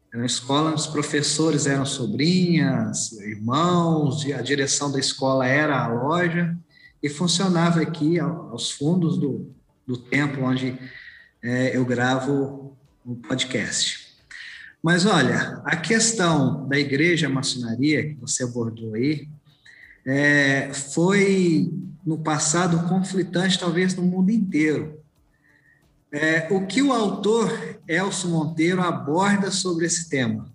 Era 0.09 0.23
uma 0.23 0.25
escola, 0.25 0.73
os 0.73 0.87
professores 0.87 1.65
eram 1.65 1.85
sobrinhas, 1.85 3.11
irmãos, 3.19 4.25
a 4.31 4.41
direção 4.41 4.89
da 4.89 4.99
escola 4.99 5.45
era 5.45 5.77
a 5.77 5.87
loja, 5.89 6.57
e 7.03 7.09
funcionava 7.09 7.81
aqui 7.81 8.19
aos 8.19 8.71
fundos 8.71 9.17
do, 9.17 9.53
do 9.85 9.97
templo 9.97 10.45
onde 10.45 10.79
é, 11.43 11.75
eu 11.75 11.83
gravo 11.83 12.77
o 13.05 13.15
podcast. 13.15 14.00
Mas 14.81 15.05
olha, 15.05 15.61
a 15.63 15.75
questão 15.75 16.67
da 16.67 16.77
igreja 16.77 17.29
maçonaria 17.29 18.03
que 18.03 18.15
você 18.15 18.43
abordou 18.43 18.95
aí 18.95 19.27
é, 20.03 20.73
foi 20.73 21.71
no 22.03 22.17
passado 22.17 22.87
conflitante, 22.89 23.59
talvez 23.59 23.95
no 23.95 24.01
mundo 24.01 24.31
inteiro. 24.31 24.99
É, 26.11 26.47
o 26.49 26.65
que 26.65 26.81
o 26.81 26.91
autor 26.91 27.79
Elcio 27.87 28.29
Monteiro 28.29 28.81
aborda 28.81 29.51
sobre 29.51 29.85
esse 29.85 30.09
tema? 30.09 30.49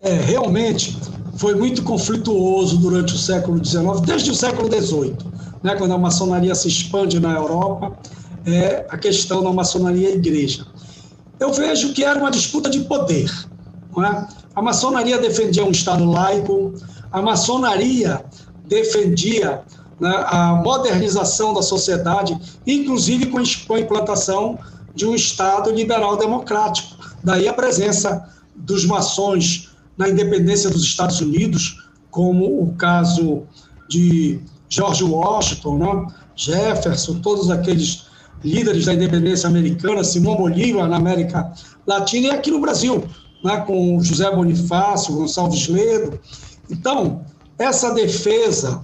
É, 0.00 0.14
realmente 0.14 0.98
foi 1.36 1.54
muito 1.54 1.84
conflituoso 1.84 2.78
durante 2.78 3.14
o 3.14 3.18
século 3.18 3.64
XIX, 3.64 4.00
desde 4.04 4.32
o 4.32 4.34
século 4.34 4.68
XVIII, 4.68 5.16
né, 5.62 5.76
quando 5.76 5.94
a 5.94 5.98
maçonaria 5.98 6.54
se 6.54 6.66
expande 6.66 7.20
na 7.20 7.32
Europa, 7.32 7.96
é, 8.44 8.86
a 8.88 8.98
questão 8.98 9.42
da 9.42 9.52
maçonaria 9.52 10.10
e 10.10 10.14
igreja 10.14 10.66
eu 11.40 11.52
vejo 11.52 11.92
que 11.92 12.04
era 12.04 12.18
uma 12.18 12.30
disputa 12.30 12.68
de 12.68 12.80
poder. 12.80 13.30
É? 13.98 14.26
A 14.54 14.62
maçonaria 14.62 15.18
defendia 15.18 15.64
um 15.64 15.70
Estado 15.70 16.04
laico, 16.04 16.74
a 17.10 17.22
maçonaria 17.22 18.24
defendia 18.66 19.62
né, 19.98 20.24
a 20.26 20.54
modernização 20.54 21.52
da 21.52 21.62
sociedade, 21.62 22.38
inclusive 22.66 23.26
com 23.26 23.74
a 23.74 23.80
implantação 23.80 24.58
de 24.94 25.06
um 25.06 25.14
Estado 25.14 25.70
liberal 25.70 26.16
democrático. 26.16 26.96
Daí 27.22 27.48
a 27.48 27.52
presença 27.52 28.28
dos 28.54 28.84
maçons 28.84 29.70
na 29.96 30.08
independência 30.08 30.70
dos 30.70 30.82
Estados 30.82 31.20
Unidos, 31.20 31.84
como 32.10 32.62
o 32.62 32.74
caso 32.74 33.42
de 33.88 34.40
George 34.68 35.02
Washington, 35.02 35.78
né, 35.78 36.06
Jefferson, 36.36 37.20
todos 37.20 37.50
aqueles 37.50 38.07
líderes 38.42 38.86
da 38.86 38.94
independência 38.94 39.48
americana, 39.48 40.04
Simão 40.04 40.36
Bolívar 40.36 40.88
na 40.88 40.96
América 40.96 41.52
Latina 41.86 42.28
e 42.28 42.30
aqui 42.30 42.50
no 42.50 42.60
Brasil, 42.60 43.04
né, 43.42 43.58
com 43.66 44.00
José 44.02 44.30
Bonifácio, 44.30 45.14
Gonçalves 45.14 45.68
Ledo. 45.68 46.18
Então, 46.70 47.24
essa 47.58 47.92
defesa, 47.92 48.82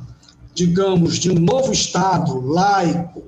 digamos, 0.55 1.19
de 1.19 1.31
um 1.31 1.39
novo 1.39 1.73
Estado 1.73 2.41
laico, 2.41 3.23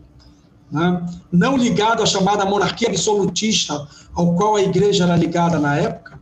né, 0.71 1.07
não 1.31 1.57
ligado 1.57 2.03
à 2.03 2.07
chamada 2.07 2.45
monarquia 2.45 2.89
absolutista, 2.89 3.87
ao 4.15 4.35
qual 4.35 4.57
a 4.57 4.63
igreja 4.63 5.05
era 5.05 5.17
ligada 5.17 5.59
na 5.59 5.77
época, 5.77 6.19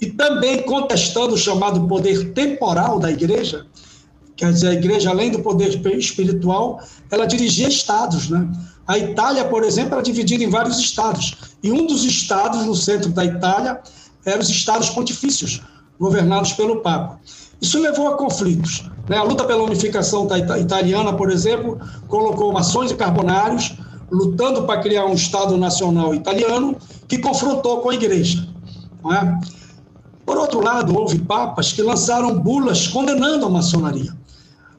e 0.00 0.06
também 0.06 0.62
contestando 0.62 1.34
o 1.34 1.38
chamado 1.38 1.86
poder 1.86 2.32
temporal 2.32 2.98
da 2.98 3.10
igreja, 3.10 3.66
quer 4.36 4.52
dizer, 4.52 4.68
a 4.68 4.74
igreja, 4.74 5.10
além 5.10 5.30
do 5.30 5.38
poder 5.40 5.68
espiritual, 5.96 6.82
ela 7.10 7.24
dirigia 7.24 7.68
estados, 7.68 8.28
né? 8.28 8.46
A 8.86 8.98
Itália, 8.98 9.44
por 9.44 9.64
exemplo, 9.64 9.94
era 9.94 10.02
dividida 10.02 10.44
em 10.44 10.50
vários 10.50 10.78
estados. 10.78 11.34
E 11.62 11.72
um 11.72 11.86
dos 11.86 12.04
estados 12.04 12.64
no 12.64 12.74
centro 12.74 13.10
da 13.10 13.24
Itália 13.24 13.80
eram 14.24 14.40
os 14.40 14.48
estados 14.48 14.90
pontifícios, 14.90 15.60
governados 15.98 16.52
pelo 16.52 16.80
Papa. 16.80 17.18
Isso 17.60 17.80
levou 17.80 18.08
a 18.08 18.16
conflitos. 18.16 18.88
Né? 19.08 19.16
A 19.16 19.22
luta 19.22 19.44
pela 19.44 19.62
unificação 19.62 20.28
italiana, 20.58 21.12
por 21.12 21.30
exemplo, 21.30 21.80
colocou 22.06 22.52
maçons 22.52 22.90
e 22.90 22.94
carbonários 22.94 23.74
lutando 24.10 24.64
para 24.64 24.80
criar 24.80 25.06
um 25.06 25.14
Estado 25.14 25.56
nacional 25.56 26.14
italiano 26.14 26.76
que 27.08 27.18
confrontou 27.18 27.80
com 27.80 27.90
a 27.90 27.94
igreja. 27.94 28.46
É? 29.12 29.56
Por 30.24 30.36
outro 30.36 30.60
lado, 30.60 30.96
houve 30.96 31.18
papas 31.20 31.72
que 31.72 31.82
lançaram 31.82 32.38
bulas 32.38 32.88
condenando 32.88 33.46
a 33.46 33.50
maçonaria. 33.50 34.12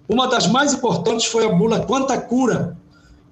Uma 0.07 0.27
das 0.27 0.47
mais 0.47 0.73
importantes 0.73 1.25
foi 1.25 1.45
a 1.45 1.49
bula 1.49 1.81
Quanta 1.81 2.17
Cura, 2.17 2.77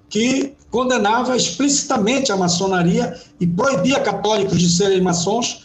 que 0.08 0.55
condenava 0.76 1.34
explicitamente 1.34 2.30
a 2.30 2.36
maçonaria 2.36 3.18
e 3.40 3.46
proibia 3.46 3.98
católicos 3.98 4.60
de 4.60 4.68
serem 4.68 5.00
maçons 5.00 5.64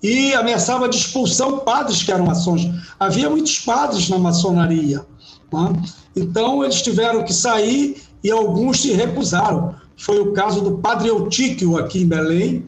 e 0.00 0.32
ameaçava 0.34 0.88
de 0.88 0.98
expulsão 0.98 1.58
padres 1.58 2.04
que 2.04 2.12
eram 2.12 2.26
maçons. 2.26 2.70
Havia 3.00 3.28
muitos 3.28 3.58
padres 3.58 4.08
na 4.08 4.18
maçonaria. 4.18 5.04
Né? 5.52 5.82
Então, 6.14 6.62
eles 6.62 6.80
tiveram 6.80 7.24
que 7.24 7.34
sair 7.34 8.00
e 8.22 8.30
alguns 8.30 8.82
se 8.82 8.92
recusaram. 8.92 9.74
Foi 9.96 10.20
o 10.20 10.32
caso 10.32 10.60
do 10.60 10.78
padre 10.78 11.08
Eutíquio, 11.08 11.76
aqui 11.76 12.02
em 12.02 12.06
Belém, 12.06 12.64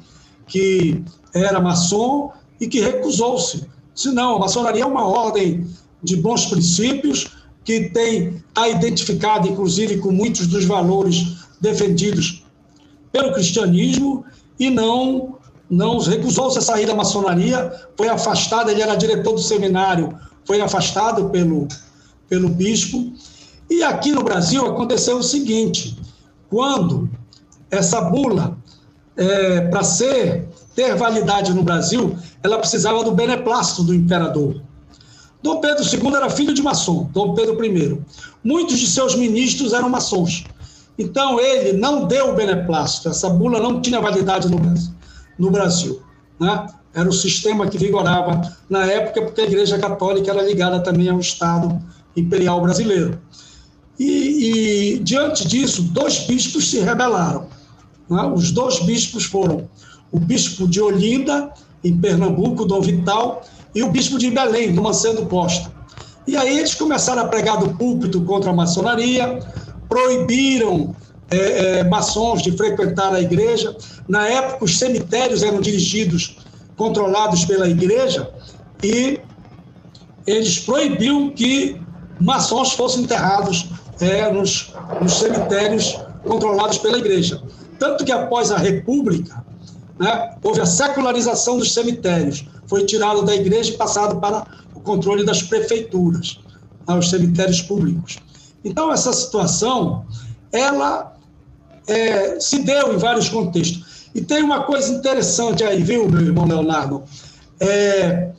que 0.49 1.01
era 1.33 1.61
maçom 1.61 2.33
e 2.61 2.67
que 2.67 2.81
recusou-se. 2.81 3.69
Se 3.95 4.11
não, 4.11 4.35
a 4.35 4.41
maçonaria 4.41 4.83
é 4.83 4.87
uma 4.87 5.07
ordem 5.07 5.65
de 6.03 6.17
bons 6.17 6.47
princípios, 6.47 7.31
que 7.65 7.89
tem 7.91 8.43
está 8.49 8.69
identificada, 8.69 9.49
inclusive, 9.49 9.99
com 9.99 10.11
muitos 10.11 10.49
dos 10.49 10.65
valores 10.65 11.44
defendidos 11.65 12.45
pelo 13.11 13.33
cristianismo 13.33 14.25
e 14.59 14.71
não 14.71 15.35
não 15.69 15.99
recusou-se 15.99 16.59
a 16.59 16.63
sair 16.63 16.87
da 16.87 16.95
maçonaria, 16.95 17.73
foi 17.97 18.09
afastado, 18.09 18.71
ele 18.71 18.83
era 18.83 18.95
diretor 18.95 19.33
do 19.33 19.41
seminário, 19.41 20.17
foi 20.45 20.61
afastado 20.61 21.31
pelo, 21.31 21.67
pelo 22.29 22.51
bispo. 22.51 23.13
E 23.69 23.83
aqui 23.83 24.13
no 24.13 24.23
Brasil 24.23 24.65
aconteceu 24.67 25.17
o 25.17 25.23
seguinte: 25.23 25.97
quando 26.51 27.11
essa 27.71 28.03
bula, 28.03 28.57
é, 29.17 29.63
para 29.63 29.83
ser 29.83 30.47
ter 30.75 30.95
validade 30.97 31.53
no 31.55 31.63
Brasil, 31.63 32.17
ela 32.43 32.59
precisava 32.59 33.03
do 33.03 33.13
beneplácito 33.13 33.85
do 33.85 33.95
imperador. 33.95 34.61
Dom 35.43 35.61
Pedro 35.61 35.85
II 35.85 36.15
era 36.15 36.31
filho 36.31 36.55
de 36.55 36.63
maçom, 36.63 37.09
Dom 37.13 37.35
Pedro 37.35 37.63
I. 37.65 38.01
Muitos 38.43 38.79
de 38.79 38.87
seus 38.87 39.15
ministros 39.15 39.73
eram 39.73 39.89
maçons. 39.89 40.45
Então, 40.99 41.41
ele 41.41 41.73
não 41.73 42.07
deu 42.07 42.31
o 42.31 42.35
beneplácito, 42.35 43.09
essa 43.09 43.29
bula 43.29 43.61
não 43.61 43.81
tinha 43.81 44.01
validade 44.01 44.51
no 44.51 44.59
Brasil. 44.59 44.95
No 45.39 45.51
Brasil 45.51 46.03
né? 46.39 46.67
Era 46.93 47.09
o 47.09 47.13
sistema 47.13 47.69
que 47.69 47.77
vigorava 47.77 48.41
na 48.71 48.85
época, 48.85 49.23
porque 49.23 49.41
a 49.41 49.45
Igreja 49.45 49.79
Católica 49.79 50.31
era 50.31 50.43
ligada 50.43 50.81
também 50.81 51.09
ao 51.09 51.19
Estado 51.19 51.81
Imperial 52.17 52.61
Brasileiro. 52.61 53.19
E, 53.99 54.95
e 54.95 54.99
diante 55.01 55.47
disso, 55.47 55.83
dois 55.83 56.21
bispos 56.21 56.71
se 56.71 56.79
rebelaram. 56.81 57.47
Né? 58.09 58.23
Os 58.35 58.53
dois 58.53 58.81
bispos 58.81 59.25
foram 59.25 59.69
o 60.13 60.21
bispo 60.21 60.69
de 60.69 60.81
Olinda, 60.81 61.53
em 61.83 61.97
Pernambuco, 61.97 62.65
Dom 62.65 62.81
Vital, 62.81 63.45
e 63.75 63.83
o 63.83 63.91
bispo 63.91 64.17
de 64.17 64.31
Belém, 64.31 64.73
do 64.73 64.81
Macedo 64.81 65.27
Costa. 65.27 65.73
E 66.27 66.37
aí 66.37 66.59
eles 66.59 66.75
começaram 66.75 67.23
a 67.23 67.29
pregar 67.29 67.59
do 67.59 67.71
púlpito 67.75 68.23
contra 68.23 68.51
a 68.51 68.55
maçonaria, 68.55 69.41
proibiram 69.95 70.93
é, 71.31 71.37
é, 71.37 71.85
maçons 71.85 72.43
de 72.43 72.51
frequentar 72.57 73.15
a 73.15 73.21
igreja. 73.21 73.77
Na 74.09 74.27
época, 74.27 74.65
os 74.65 74.77
cemitérios 74.77 75.45
eram 75.45 75.61
dirigidos, 75.61 76.37
controlados 76.77 77.45
pela 77.45 77.69
igreja, 77.69 78.29
e 78.83 79.21
eles 80.27 80.59
proibiam 80.59 81.31
que 81.31 81.81
maçons 82.21 82.73
fossem 82.73 83.05
enterrados 83.05 83.69
é, 84.01 84.29
nos, 84.33 84.75
nos 85.01 85.15
cemitérios 85.21 85.97
controlados 86.25 86.79
pela 86.79 86.99
igreja. 86.99 87.41
Tanto 87.79 88.05
que 88.05 88.11
após 88.11 88.51
a 88.51 88.59
República, 88.59 89.45
né, 89.97 90.35
houve 90.43 90.61
a 90.61 90.67
secularização 90.67 91.57
dos 91.57 91.73
cemitérios. 91.73 92.45
Foi 92.67 92.85
tirado 92.85 93.23
da 93.23 93.37
igreja 93.37 93.73
e 93.73 93.77
passado 93.77 94.21
para 94.21 94.45
o 94.75 94.81
controle 94.81 95.25
das 95.25 95.41
prefeituras, 95.41 96.41
né, 96.89 96.99
os 96.99 97.11
cemitérios 97.11 97.63
públicos. 97.63 98.19
Então, 98.65 98.93
essa 98.93 99.13
situação, 99.13 100.07
ela 100.51 101.17
é, 101.87 102.41
se 102.41 102.63
deu 102.63 102.95
em 102.95 102.97
vários 102.97 103.29
contextos. 103.29 104.09
E 104.15 104.23
tem 104.23 104.43
uma 104.43 104.63
coisa 104.63 104.93
interessante 104.93 105.65
aí, 105.65 105.83
viu, 105.83 106.09
meu 106.09 106.23
irmão 106.23 106.47
Leonardo? 106.47 107.03
É, 107.61 108.31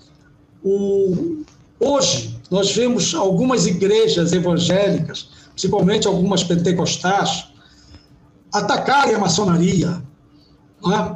o, 0.63 1.43
hoje, 1.79 2.39
nós 2.49 2.71
vemos 2.71 3.13
algumas 3.13 3.67
igrejas 3.67 4.33
evangélicas, 4.33 5.29
principalmente 5.51 6.07
algumas 6.07 6.43
pentecostais, 6.43 7.47
atacarem 8.53 9.15
a 9.15 9.19
maçonaria. 9.19 10.01
É? 10.85 11.15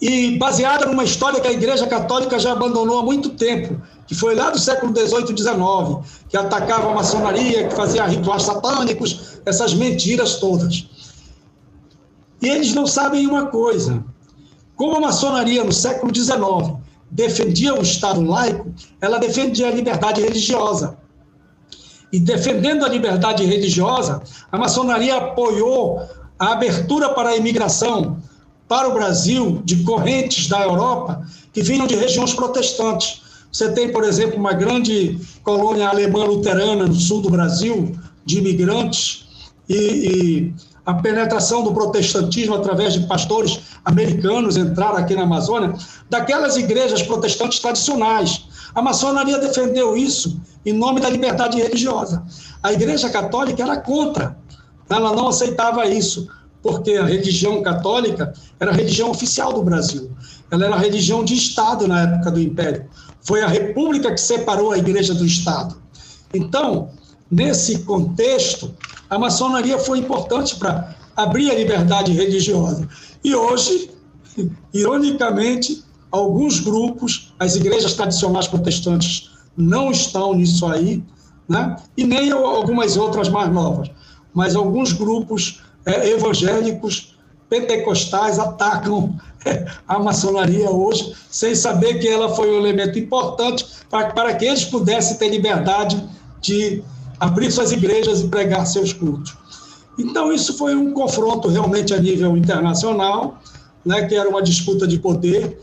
E 0.00 0.36
baseada 0.36 0.86
numa 0.86 1.04
história 1.04 1.40
que 1.40 1.48
a 1.48 1.52
Igreja 1.52 1.86
Católica 1.86 2.38
já 2.38 2.52
abandonou 2.52 2.98
há 2.98 3.02
muito 3.02 3.30
tempo, 3.30 3.80
que 4.06 4.14
foi 4.14 4.34
lá 4.34 4.50
do 4.50 4.58
século 4.58 4.94
XVIII 4.94 5.32
e 5.32 5.36
XIX, 5.36 6.24
que 6.28 6.36
atacava 6.36 6.90
a 6.90 6.94
maçonaria, 6.94 7.68
que 7.68 7.74
fazia 7.74 8.04
rituais 8.04 8.42
satânicos, 8.42 9.40
essas 9.46 9.72
mentiras 9.72 10.36
todas. 10.36 10.86
E 12.42 12.48
eles 12.48 12.74
não 12.74 12.86
sabem 12.86 13.26
uma 13.26 13.46
coisa: 13.46 14.04
como 14.74 14.96
a 14.96 15.00
maçonaria 15.00 15.64
no 15.64 15.72
século 15.72 16.14
XIX 16.14 16.76
defendia 17.10 17.74
o 17.74 17.82
Estado 17.82 18.20
laico, 18.20 18.70
ela 19.00 19.18
defendia 19.18 19.68
a 19.68 19.70
liberdade 19.70 20.20
religiosa. 20.20 20.98
E 22.12 22.20
defendendo 22.20 22.84
a 22.84 22.88
liberdade 22.88 23.44
religiosa, 23.44 24.22
a 24.52 24.58
maçonaria 24.58 25.16
apoiou 25.16 26.02
a 26.38 26.52
abertura 26.52 27.08
para 27.10 27.30
a 27.30 27.36
imigração 27.36 28.18
para 28.68 28.88
o 28.88 28.92
Brasil 28.92 29.60
de 29.64 29.82
correntes 29.82 30.48
da 30.48 30.62
Europa 30.62 31.26
que 31.52 31.62
vinham 31.62 31.86
de 31.86 31.94
regiões 31.94 32.34
protestantes. 32.34 33.22
Você 33.50 33.72
tem, 33.72 33.90
por 33.90 34.04
exemplo, 34.04 34.38
uma 34.38 34.52
grande 34.52 35.18
colônia 35.42 35.88
alemã 35.88 36.24
luterana 36.24 36.86
no 36.86 36.94
sul 36.94 37.22
do 37.22 37.30
Brasil, 37.30 37.96
de 38.24 38.38
imigrantes, 38.38 39.26
e, 39.68 39.74
e 39.74 40.54
a 40.84 40.94
penetração 40.94 41.64
do 41.64 41.72
protestantismo 41.72 42.54
através 42.54 42.92
de 42.92 43.06
pastores 43.06 43.60
americanos 43.84 44.56
entraram 44.56 44.98
aqui 44.98 45.14
na 45.14 45.22
Amazônia, 45.22 45.74
daquelas 46.08 46.56
igrejas 46.56 47.02
protestantes 47.02 47.58
tradicionais. 47.58 48.44
A 48.74 48.82
maçonaria 48.82 49.38
defendeu 49.38 49.96
isso 49.96 50.40
em 50.64 50.72
nome 50.72 51.00
da 51.00 51.08
liberdade 51.08 51.56
religiosa. 51.56 52.24
A 52.62 52.72
Igreja 52.72 53.08
Católica 53.08 53.62
era 53.62 53.78
contra, 53.78 54.36
ela 54.88 55.12
não 55.14 55.28
aceitava 55.28 55.86
isso, 55.86 56.28
porque 56.66 56.94
a 56.94 57.04
religião 57.04 57.62
católica 57.62 58.34
era 58.58 58.72
a 58.72 58.74
religião 58.74 59.08
oficial 59.08 59.52
do 59.52 59.62
Brasil. 59.62 60.10
Ela 60.50 60.66
era 60.66 60.74
a 60.74 60.78
religião 60.78 61.24
de 61.24 61.34
Estado 61.34 61.86
na 61.86 62.02
época 62.02 62.32
do 62.32 62.40
Império. 62.40 62.86
Foi 63.22 63.40
a 63.40 63.46
República 63.46 64.12
que 64.12 64.20
separou 64.20 64.72
a 64.72 64.78
Igreja 64.78 65.14
do 65.14 65.24
Estado. 65.24 65.76
Então, 66.34 66.90
nesse 67.30 67.78
contexto, 67.80 68.74
a 69.08 69.16
maçonaria 69.16 69.78
foi 69.78 70.00
importante 70.00 70.56
para 70.56 70.96
abrir 71.14 71.52
a 71.52 71.54
liberdade 71.54 72.10
religiosa. 72.10 72.88
E 73.22 73.32
hoje, 73.32 73.88
ironicamente, 74.74 75.84
alguns 76.10 76.58
grupos, 76.58 77.32
as 77.38 77.54
igrejas 77.54 77.94
tradicionais 77.94 78.48
protestantes 78.48 79.30
não 79.56 79.92
estão 79.92 80.34
nisso 80.34 80.66
aí, 80.66 81.00
né? 81.48 81.76
e 81.96 82.02
nem 82.02 82.32
algumas 82.32 82.96
outras 82.96 83.28
mais 83.28 83.52
novas, 83.52 83.88
mas 84.34 84.56
alguns 84.56 84.92
grupos 84.92 85.62
é, 85.86 86.10
evangélicos 86.10 87.16
pentecostais 87.48 88.38
atacam 88.38 89.14
a 89.86 89.98
maçonaria 89.98 90.68
hoje, 90.68 91.14
sem 91.30 91.54
saber 91.54 92.00
que 92.00 92.08
ela 92.08 92.34
foi 92.34 92.50
um 92.50 92.58
elemento 92.58 92.98
importante 92.98 93.64
para, 93.88 94.10
para 94.10 94.34
que 94.34 94.44
eles 94.44 94.64
pudessem 94.64 95.16
ter 95.16 95.28
liberdade 95.28 96.02
de 96.40 96.82
abrir 97.18 97.50
suas 97.50 97.72
igrejas 97.72 98.20
e 98.20 98.28
pregar 98.28 98.66
seus 98.66 98.92
cultos. 98.92 99.34
Então, 99.98 100.32
isso 100.32 100.58
foi 100.58 100.74
um 100.74 100.92
confronto 100.92 101.48
realmente 101.48 101.94
a 101.94 101.98
nível 101.98 102.36
internacional, 102.36 103.40
né, 103.84 104.06
que 104.06 104.14
era 104.14 104.28
uma 104.28 104.42
disputa 104.42 104.86
de 104.86 104.98
poder, 104.98 105.58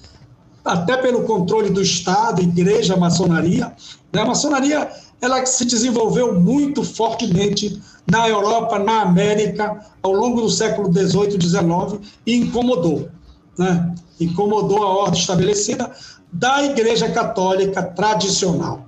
até 0.66 0.98
pelo 0.98 1.24
controle 1.24 1.70
do 1.70 1.82
Estado, 1.82 2.42
igreja, 2.42 2.96
maçonaria. 2.96 3.74
Né? 4.12 4.22
A 4.22 4.26
maçonaria 4.26 4.90
ela 5.22 5.46
se 5.46 5.66
desenvolveu 5.66 6.40
muito 6.40 6.84
fortemente 6.84 7.82
na 8.10 8.28
Europa, 8.28 8.80
na 8.80 9.02
América, 9.02 9.86
ao 10.02 10.12
longo 10.12 10.42
do 10.42 10.50
século 10.50 10.92
XVIII 10.92 11.38
e 11.38 11.42
XIX, 11.42 12.10
e 12.26 12.36
incomodou. 12.36 13.10
Né? 13.58 13.96
Incomodou 14.20 14.84
a 14.84 14.90
ordem 14.90 15.20
estabelecida 15.20 15.92
da 16.32 16.64
Igreja 16.64 17.10
Católica 17.10 17.82
tradicional. 17.82 18.86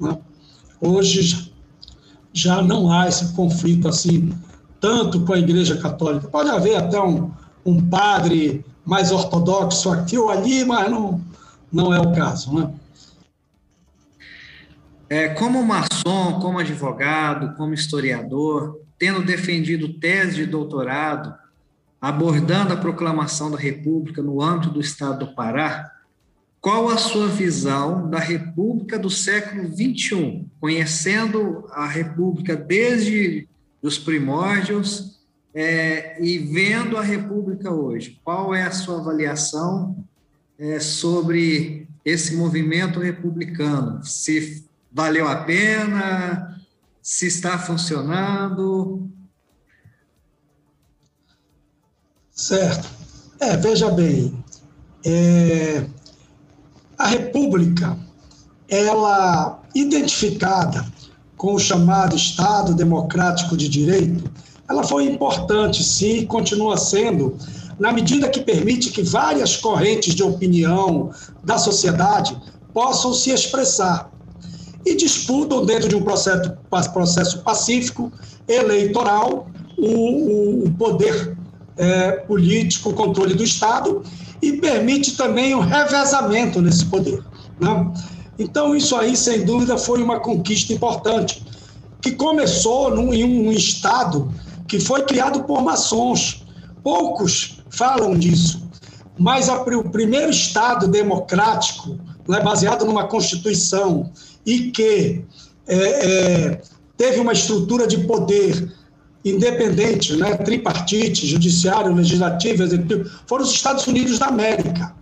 Né? 0.00 0.16
Hoje 0.80 1.52
já 2.32 2.62
não 2.62 2.90
há 2.90 3.08
esse 3.08 3.32
conflito 3.34 3.88
assim, 3.88 4.32
tanto 4.80 5.20
com 5.20 5.32
a 5.32 5.38
Igreja 5.38 5.76
Católica. 5.76 6.28
Pode 6.28 6.50
haver 6.50 6.76
até 6.76 7.00
um, 7.00 7.30
um 7.64 7.80
padre 7.88 8.64
mais 8.84 9.12
ortodoxo 9.12 9.90
aqui 9.90 10.18
ou 10.18 10.30
ali, 10.30 10.64
mas 10.64 10.90
não, 10.90 11.20
não 11.72 11.94
é 11.94 12.00
o 12.00 12.12
caso, 12.12 12.52
né? 12.52 12.70
É, 15.14 15.28
como 15.28 15.62
maçom, 15.62 16.40
como 16.40 16.58
advogado, 16.58 17.54
como 17.54 17.72
historiador, 17.72 18.80
tendo 18.98 19.22
defendido 19.22 20.00
tese 20.00 20.34
de 20.34 20.46
doutorado, 20.46 21.32
abordando 22.00 22.72
a 22.72 22.76
proclamação 22.76 23.48
da 23.48 23.56
República 23.56 24.20
no 24.20 24.42
âmbito 24.42 24.72
do 24.72 24.80
Estado 24.80 25.24
do 25.24 25.32
Pará, 25.32 25.88
qual 26.60 26.88
a 26.88 26.96
sua 26.96 27.28
visão 27.28 28.10
da 28.10 28.18
República 28.18 28.98
do 28.98 29.08
século 29.08 29.68
XXI, 29.68 30.46
conhecendo 30.60 31.64
a 31.70 31.86
República 31.86 32.56
desde 32.56 33.46
os 33.80 33.96
primórdios 33.96 35.20
é, 35.54 36.20
e 36.20 36.38
vendo 36.38 36.96
a 36.96 37.02
República 37.02 37.70
hoje? 37.70 38.20
Qual 38.24 38.52
é 38.52 38.64
a 38.64 38.72
sua 38.72 38.98
avaliação 38.98 39.96
é, 40.58 40.80
sobre 40.80 41.86
esse 42.04 42.34
movimento 42.34 42.98
republicano? 42.98 44.04
Se 44.04 44.64
valeu 44.94 45.26
a 45.26 45.36
pena? 45.36 46.56
Se 47.02 47.26
está 47.26 47.58
funcionando? 47.58 49.10
Certo. 52.30 52.88
É, 53.40 53.56
veja 53.56 53.90
bem, 53.90 54.42
é, 55.04 55.84
a 56.96 57.08
República, 57.08 57.98
ela 58.68 59.60
identificada 59.74 60.86
com 61.36 61.54
o 61.54 61.58
chamado 61.58 62.16
Estado 62.16 62.74
Democrático 62.74 63.56
de 63.56 63.68
Direito, 63.68 64.30
ela 64.68 64.84
foi 64.84 65.04
importante, 65.04 65.84
sim, 65.84 66.18
e 66.18 66.26
continua 66.26 66.78
sendo, 66.78 67.36
na 67.78 67.92
medida 67.92 68.30
que 68.30 68.40
permite 68.40 68.90
que 68.90 69.02
várias 69.02 69.56
correntes 69.56 70.14
de 70.14 70.22
opinião 70.22 71.10
da 71.42 71.58
sociedade 71.58 72.40
possam 72.72 73.12
se 73.12 73.30
expressar 73.30 74.13
e 74.84 74.94
disputam 74.94 75.64
dentro 75.64 75.88
de 75.88 75.96
um 75.96 76.02
processo, 76.02 76.52
processo 76.92 77.42
pacífico, 77.42 78.12
eleitoral, 78.46 79.48
o, 79.78 80.64
o 80.64 80.70
poder 80.72 81.36
é, 81.76 82.12
político, 82.12 82.90
o 82.90 82.94
controle 82.94 83.34
do 83.34 83.42
Estado, 83.42 84.02
e 84.42 84.52
permite 84.52 85.16
também 85.16 85.54
o 85.54 85.60
revezamento 85.60 86.60
nesse 86.60 86.84
poder. 86.86 87.22
Né? 87.58 87.92
Então, 88.38 88.74
isso 88.74 88.96
aí, 88.96 89.16
sem 89.16 89.44
dúvida, 89.44 89.78
foi 89.78 90.02
uma 90.02 90.20
conquista 90.20 90.72
importante, 90.72 91.44
que 92.00 92.12
começou 92.12 92.94
num, 92.94 93.14
em 93.14 93.24
um 93.24 93.50
Estado 93.50 94.30
que 94.68 94.78
foi 94.78 95.02
criado 95.04 95.44
por 95.44 95.62
maçons. 95.62 96.44
Poucos 96.82 97.62
falam 97.70 98.14
disso, 98.14 98.62
mas 99.18 99.48
a, 99.48 99.62
o 99.62 99.88
primeiro 99.88 100.30
Estado 100.30 100.86
democrático, 100.86 101.98
né, 102.28 102.40
baseado 102.40 102.84
numa 102.84 103.04
Constituição 103.04 104.10
e 104.44 104.70
que 104.70 105.24
é, 105.66 105.76
é, 105.76 106.60
teve 106.96 107.20
uma 107.20 107.32
estrutura 107.32 107.86
de 107.86 107.98
poder 107.98 108.72
independente, 109.24 110.14
né, 110.16 110.36
tripartite, 110.36 111.26
judiciário, 111.26 111.94
legislativo, 111.94 112.62
executivo, 112.62 113.10
foram 113.26 113.44
os 113.44 113.52
Estados 113.52 113.86
Unidos 113.86 114.18
da 114.18 114.26
América. 114.26 114.94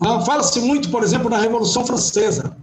Ah, 0.00 0.20
fala-se 0.22 0.58
muito, 0.60 0.88
por 0.90 1.02
exemplo, 1.02 1.28
na 1.28 1.38
Revolução 1.38 1.84
Francesa. 1.84 2.56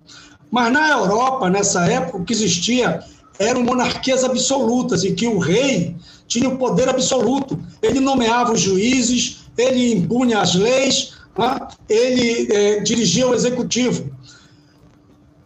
Mas 0.51 0.73
na 0.73 0.89
Europa, 0.89 1.49
nessa 1.49 1.85
época, 1.85 2.17
o 2.17 2.25
que 2.25 2.33
existia 2.33 3.01
eram 3.37 3.63
monarquias 3.63 4.23
absolutas, 4.23 5.05
em 5.05 5.13
que 5.13 5.27
o 5.27 5.37
rei 5.37 5.95
tinha 6.27 6.49
o 6.49 6.57
poder 6.57 6.89
absoluto. 6.89 7.57
Ele 7.81 7.99
nomeava 7.99 8.51
os 8.51 8.59
juízes, 8.59 9.41
ele 9.57 9.93
impunha 9.93 10.41
as 10.41 10.55
leis, 10.55 11.13
ah, 11.37 11.69
ele 11.87 12.51
eh, 12.51 12.79
dirigia 12.81 13.27
o 13.27 13.33
executivo. 13.33 14.11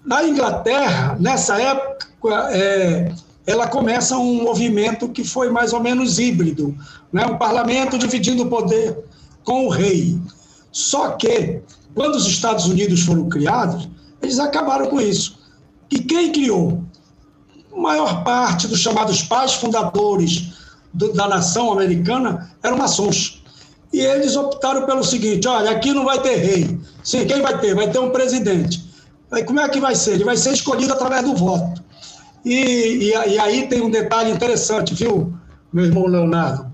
Na 0.06 0.24
Inglaterra, 0.24 1.18
nessa 1.20 1.60
época, 1.60 2.50
é, 2.52 3.14
ela 3.46 3.68
começa 3.68 4.18
um 4.18 4.44
movimento 4.44 5.10
que 5.10 5.24
foi 5.24 5.50
mais 5.50 5.74
ou 5.74 5.82
menos 5.82 6.20
híbrido, 6.20 6.76
né? 7.12 7.26
um 7.26 7.38
parlamento 7.38 7.98
dividindo 7.98 8.44
o 8.44 8.50
poder 8.50 8.98
com 9.44 9.66
o 9.66 9.70
rei. 9.70 10.18
Só 10.72 11.12
que, 11.12 11.62
quando 11.94 12.16
os 12.16 12.28
Estados 12.28 12.66
Unidos 12.66 13.02
foram 13.02 13.30
criados, 13.30 13.88
eles 14.22 14.40
acabaram 14.40 14.88
com 14.88 15.00
isso. 15.00 15.40
E 15.92 16.00
quem 16.00 16.32
criou? 16.32 16.84
A 17.72 17.80
maior 17.80 18.24
parte 18.24 18.68
dos 18.68 18.80
chamados 18.80 19.22
pais 19.24 19.54
fundadores 19.54 20.54
do, 20.94 21.14
da 21.14 21.28
nação 21.28 21.72
americana 21.72 22.52
eram 22.62 22.78
maçons. 22.78 23.44
E 23.92 24.00
eles 24.00 24.36
optaram 24.36 24.86
pelo 24.86 25.04
seguinte: 25.04 25.48
olha, 25.48 25.72
aqui 25.72 25.94
não 25.94 26.04
vai 26.04 26.22
ter 26.22 26.36
rei. 26.38 26.80
Sim, 27.04 27.26
quem 27.26 27.42
vai 27.42 27.60
ter? 27.60 27.76
Vai 27.76 27.92
ter 27.92 28.00
um 28.00 28.10
presidente. 28.10 28.83
Como 29.42 29.60
é 29.60 29.68
que 29.70 29.80
vai 29.80 29.96
ser? 29.96 30.14
Ele 30.14 30.24
vai 30.24 30.38
ser 30.38 30.54
escolhido 30.54 30.94
através 30.94 31.24
do 31.24 31.36
voto. 31.36 31.84
E, 32.46 32.54
e, 32.54 33.10
e 33.10 33.40
aí 33.40 33.68
tem 33.68 33.82
um 33.82 33.90
detalhe 33.90 34.32
interessante, 34.32 34.94
viu, 34.94 35.34
meu 35.72 35.86
irmão 35.86 36.06
Leonardo? 36.06 36.72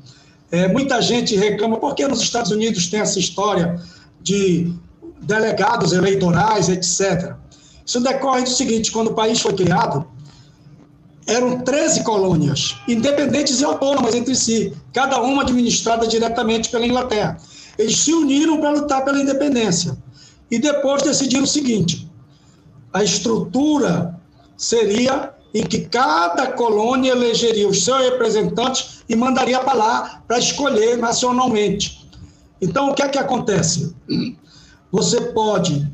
É, 0.52 0.68
muita 0.68 1.02
gente 1.02 1.36
reclama, 1.36 1.78
porque 1.78 2.08
nos 2.08 2.22
Estados 2.22 2.52
Unidos 2.52 2.88
tem 2.88 3.00
essa 3.00 3.20
história 3.20 3.80
de 4.22 4.74
delegados 5.22 5.94
eleitorais, 5.94 6.70
etc. 6.70 7.36
Isso 7.86 8.00
decorre 8.00 8.44
do 8.44 8.50
seguinte: 8.50 8.92
quando 8.92 9.10
o 9.10 9.14
país 9.14 9.40
foi 9.40 9.54
criado, 9.54 10.08
eram 11.28 11.60
13 11.62 12.04
colônias, 12.04 12.76
independentes 12.88 13.62
e 13.62 13.66
autônomas 13.66 14.16
entre 14.16 14.34
si, 14.36 14.74
cada 14.92 15.22
uma 15.22 15.44
administrada 15.44 16.08
diretamente 16.08 16.70
pela 16.70 16.86
Inglaterra. 16.86 17.38
Eles 17.78 18.00
se 18.00 18.12
uniram 18.12 18.60
para 18.60 18.72
lutar 18.72 19.06
pela 19.06 19.20
independência. 19.20 19.96
E 20.50 20.58
depois 20.58 21.04
decidiram 21.04 21.44
o 21.44 21.48
seguinte: 21.48 22.09
a 22.94 23.04
estrutura 23.04 24.20
seria 24.58 25.34
em 25.54 25.64
que 25.64 25.82
cada 25.82 26.48
colônia 26.52 27.12
elegeria 27.12 27.68
os 27.68 27.84
seus 27.84 28.02
representantes 28.02 29.04
e 29.08 29.16
mandaria 29.16 29.60
para 29.60 29.74
lá 29.74 30.22
para 30.28 30.38
escolher 30.38 30.98
nacionalmente. 30.98 32.08
Então, 32.62 32.90
o 32.90 32.94
que 32.94 33.02
é 33.02 33.10
que 33.10 33.18
acontece? 33.18 33.96
Você 34.92 35.22
pode 35.22 35.88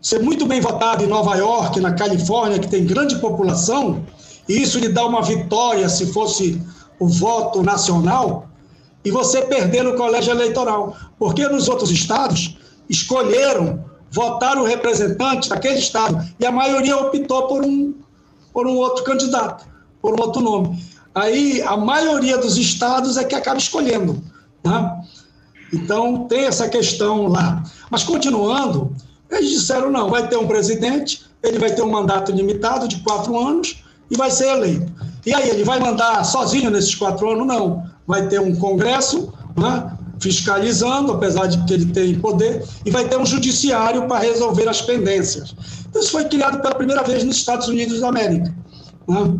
ser 0.00 0.20
muito 0.20 0.46
bem 0.46 0.60
votado 0.60 1.04
em 1.04 1.06
Nova 1.06 1.36
York, 1.36 1.78
na 1.78 1.92
Califórnia, 1.92 2.58
que 2.58 2.68
tem 2.68 2.84
grande 2.84 3.16
população, 3.16 4.04
e 4.48 4.60
isso 4.60 4.78
lhe 4.78 4.88
dá 4.88 5.06
uma 5.06 5.22
vitória 5.22 5.88
se 5.88 6.06
fosse 6.12 6.60
o 6.98 7.06
voto 7.06 7.62
nacional, 7.62 8.48
e 9.04 9.10
você 9.10 9.42
perder 9.42 9.84
no 9.84 9.96
colégio 9.96 10.32
eleitoral. 10.32 10.96
Porque 11.18 11.46
nos 11.48 11.68
outros 11.68 11.90
estados 11.90 12.56
escolheram 12.88 13.84
votar 14.12 14.58
o 14.58 14.64
representante 14.64 15.48
daquele 15.48 15.78
estado, 15.78 16.24
e 16.38 16.46
a 16.46 16.52
maioria 16.52 16.96
optou 16.96 17.48
por 17.48 17.64
um 17.64 17.94
por 18.52 18.66
um 18.66 18.76
outro 18.76 19.02
candidato, 19.02 19.64
por 20.00 20.14
um 20.14 20.22
outro 20.22 20.42
nome. 20.42 20.78
Aí 21.14 21.62
a 21.62 21.76
maioria 21.76 22.36
dos 22.36 22.58
estados 22.58 23.16
é 23.16 23.24
que 23.24 23.34
acaba 23.34 23.56
escolhendo. 23.56 24.22
Né? 24.62 25.02
Então 25.72 26.26
tem 26.26 26.44
essa 26.44 26.68
questão 26.68 27.28
lá. 27.28 27.62
Mas 27.90 28.04
continuando, 28.04 28.94
eles 29.30 29.50
disseram: 29.50 29.90
não, 29.90 30.10
vai 30.10 30.28
ter 30.28 30.36
um 30.36 30.46
presidente, 30.46 31.24
ele 31.42 31.58
vai 31.58 31.70
ter 31.70 31.82
um 31.82 31.90
mandato 31.90 32.30
limitado 32.30 32.86
de 32.86 32.98
quatro 33.00 33.38
anos 33.38 33.82
e 34.10 34.16
vai 34.16 34.30
ser 34.30 34.48
eleito. 34.48 34.92
E 35.24 35.32
aí, 35.32 35.48
ele 35.48 35.64
vai 35.64 35.78
mandar 35.78 36.24
sozinho 36.24 36.70
nesses 36.70 36.94
quatro 36.94 37.30
anos? 37.30 37.46
Não. 37.46 37.84
Vai 38.06 38.26
ter 38.26 38.40
um 38.40 38.54
Congresso 38.56 39.32
né, 39.56 39.96
fiscalizando, 40.22 41.12
apesar 41.12 41.46
de 41.46 41.62
que 41.64 41.74
ele 41.74 41.86
tem 41.86 42.14
poder, 42.14 42.64
e 42.86 42.90
vai 42.90 43.08
ter 43.08 43.18
um 43.18 43.26
judiciário 43.26 44.06
para 44.06 44.20
resolver 44.20 44.68
as 44.68 44.80
pendências. 44.80 45.54
Isso 45.94 46.12
foi 46.12 46.24
criado 46.26 46.62
pela 46.62 46.76
primeira 46.76 47.02
vez 47.02 47.24
nos 47.24 47.36
Estados 47.36 47.66
Unidos 47.66 48.00
da 48.00 48.08
América. 48.08 48.54
Né? 49.08 49.34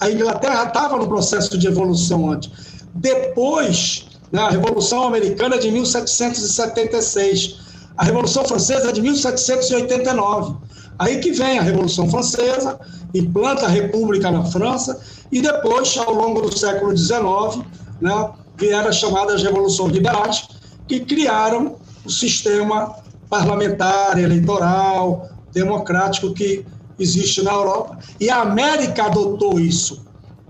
A 0.00 0.10
Inglaterra 0.10 0.64
estava 0.64 0.98
no 0.98 1.06
processo 1.06 1.56
de 1.56 1.68
evolução 1.68 2.30
antes. 2.30 2.50
Depois, 2.92 4.08
né, 4.32 4.42
a 4.42 4.50
Revolução 4.50 5.04
Americana 5.04 5.58
de 5.58 5.70
1776, 5.70 7.60
a 7.96 8.04
Revolução 8.04 8.44
Francesa 8.44 8.92
de 8.92 9.00
1789. 9.00 10.56
Aí 10.98 11.18
que 11.18 11.30
vem 11.30 11.58
a 11.58 11.62
Revolução 11.62 12.10
Francesa, 12.10 12.78
implanta 13.14 13.66
a 13.66 13.68
República 13.68 14.30
na 14.30 14.44
França, 14.44 15.00
e 15.30 15.40
depois, 15.40 15.96
ao 15.96 16.12
longo 16.12 16.42
do 16.42 16.56
século 16.56 16.96
XIX, 16.96 17.64
né, 18.00 18.30
vieram 18.56 18.88
as 18.88 18.96
chamadas 18.96 19.42
Revoluções 19.42 19.92
Liberais, 19.92 20.48
que 20.86 21.00
criaram 21.00 21.76
o 22.04 22.10
sistema 22.10 22.96
parlamentar, 23.28 24.18
eleitoral, 24.18 25.28
democrático 25.52 26.32
que 26.32 26.64
existe 26.98 27.42
na 27.42 27.52
Europa. 27.52 27.98
E 28.20 28.30
a 28.30 28.40
América 28.40 29.04
adotou 29.04 29.58
isso. 29.58 30.04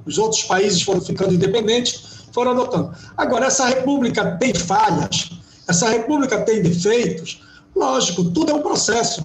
Os 0.05 0.19
outros 0.19 0.45
países 0.45 0.83
foram 0.83 1.01
ficando 1.01 1.35
independentes, 1.35 2.25
foram 2.33 2.53
adotando. 2.53 2.93
Agora, 3.17 3.47
essa 3.47 3.67
república 3.67 4.37
tem 4.37 4.55
falhas, 4.55 5.31
essa 5.67 5.89
república 5.89 6.41
tem 6.43 6.63
defeitos. 6.63 7.43
Lógico, 7.75 8.25
tudo 8.25 8.53
é 8.53 8.55
um 8.55 8.63
processo. 8.63 9.25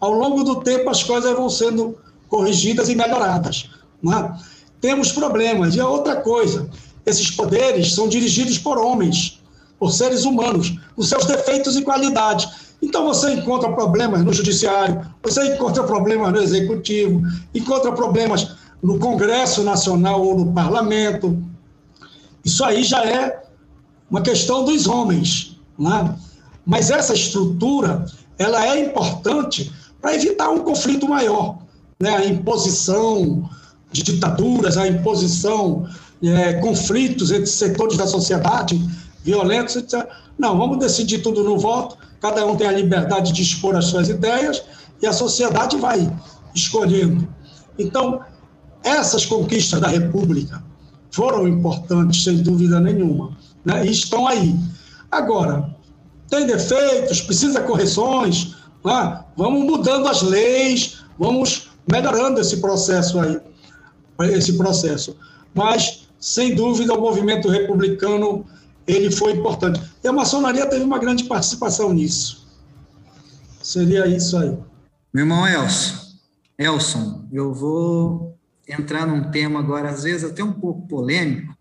Ao 0.00 0.12
longo 0.12 0.42
do 0.42 0.60
tempo, 0.62 0.88
as 0.88 1.02
coisas 1.02 1.34
vão 1.36 1.48
sendo 1.48 1.98
corrigidas 2.28 2.88
e 2.88 2.94
melhoradas. 2.94 3.70
É? 4.04 4.52
Temos 4.80 5.12
problemas. 5.12 5.76
E 5.76 5.80
a 5.80 5.88
outra 5.88 6.16
coisa, 6.16 6.68
esses 7.04 7.30
poderes 7.30 7.94
são 7.94 8.08
dirigidos 8.08 8.58
por 8.58 8.78
homens, 8.78 9.40
por 9.78 9.90
seres 9.92 10.24
humanos, 10.24 10.78
com 10.94 11.02
seus 11.02 11.24
defeitos 11.26 11.76
e 11.76 11.82
qualidades. 11.82 12.48
Então 12.80 13.04
você 13.04 13.32
encontra 13.32 13.72
problemas 13.72 14.24
no 14.24 14.32
judiciário, 14.32 15.04
você 15.22 15.54
encontra 15.54 15.82
problemas 15.84 16.32
no 16.32 16.42
executivo, 16.42 17.22
encontra 17.54 17.92
problemas 17.92 18.56
no 18.82 18.98
Congresso 18.98 19.62
Nacional 19.62 20.24
ou 20.24 20.38
no 20.38 20.52
Parlamento. 20.52 21.40
Isso 22.44 22.64
aí 22.64 22.82
já 22.82 23.04
é 23.04 23.44
uma 24.10 24.20
questão 24.20 24.64
dos 24.64 24.86
homens, 24.86 25.56
né? 25.78 26.14
Mas 26.66 26.90
essa 26.90 27.14
estrutura, 27.14 28.04
ela 28.38 28.66
é 28.66 28.84
importante 28.84 29.72
para 30.00 30.14
evitar 30.14 30.50
um 30.50 30.60
conflito 30.60 31.08
maior, 31.08 31.58
né? 32.00 32.16
A 32.16 32.26
imposição 32.26 33.48
de 33.92 34.02
ditaduras, 34.02 34.76
a 34.76 34.88
imposição 34.88 35.88
é, 36.22 36.54
conflitos 36.54 37.30
entre 37.30 37.46
setores 37.46 37.96
da 37.96 38.06
sociedade 38.06 38.80
violentos, 39.24 39.76
etc. 39.76 40.08
Não, 40.38 40.56
vamos 40.58 40.78
decidir 40.78 41.18
tudo 41.18 41.42
no 41.42 41.58
voto 41.58 41.96
cada 42.22 42.46
um 42.46 42.54
tem 42.54 42.68
a 42.68 42.72
liberdade 42.72 43.32
de 43.32 43.42
expor 43.42 43.74
as 43.74 43.86
suas 43.86 44.08
ideias 44.08 44.62
e 45.02 45.06
a 45.06 45.12
sociedade 45.12 45.76
vai 45.76 46.08
escolhendo. 46.54 47.26
Então, 47.76 48.20
essas 48.84 49.26
conquistas 49.26 49.80
da 49.80 49.88
República 49.88 50.62
foram 51.10 51.48
importantes, 51.48 52.22
sem 52.22 52.36
dúvida 52.36 52.78
nenhuma, 52.78 53.36
né? 53.64 53.84
e 53.84 53.90
estão 53.90 54.28
aí. 54.28 54.54
Agora, 55.10 55.74
tem 56.30 56.46
defeitos, 56.46 57.20
precisa 57.20 57.60
correções, 57.60 58.54
né? 58.84 59.24
vamos 59.36 59.64
mudando 59.64 60.06
as 60.06 60.22
leis, 60.22 60.98
vamos 61.18 61.70
melhorando 61.90 62.40
esse 62.40 62.58
processo 62.58 63.18
aí, 63.18 63.40
esse 64.30 64.56
processo. 64.56 65.16
Mas, 65.52 66.01
sem 66.22 66.54
dúvida, 66.54 66.94
o 66.94 67.00
movimento 67.00 67.48
republicano 67.48 68.46
ele 68.86 69.10
foi 69.10 69.32
importante. 69.32 69.82
E 70.04 70.06
a 70.06 70.12
maçonaria 70.12 70.68
teve 70.70 70.84
uma 70.84 71.00
grande 71.00 71.24
participação 71.24 71.92
nisso. 71.92 72.46
Seria 73.60 74.06
isso 74.06 74.36
aí. 74.38 74.56
Meu 75.12 75.24
irmão 75.24 75.46
Elson, 75.46 75.96
Elson, 76.56 77.28
eu 77.32 77.52
vou 77.52 78.38
entrar 78.68 79.04
num 79.04 79.32
tema 79.32 79.58
agora, 79.58 79.90
às 79.90 80.04
vezes 80.04 80.30
até 80.30 80.44
um 80.44 80.52
pouco 80.52 80.86
polêmico, 80.86 81.56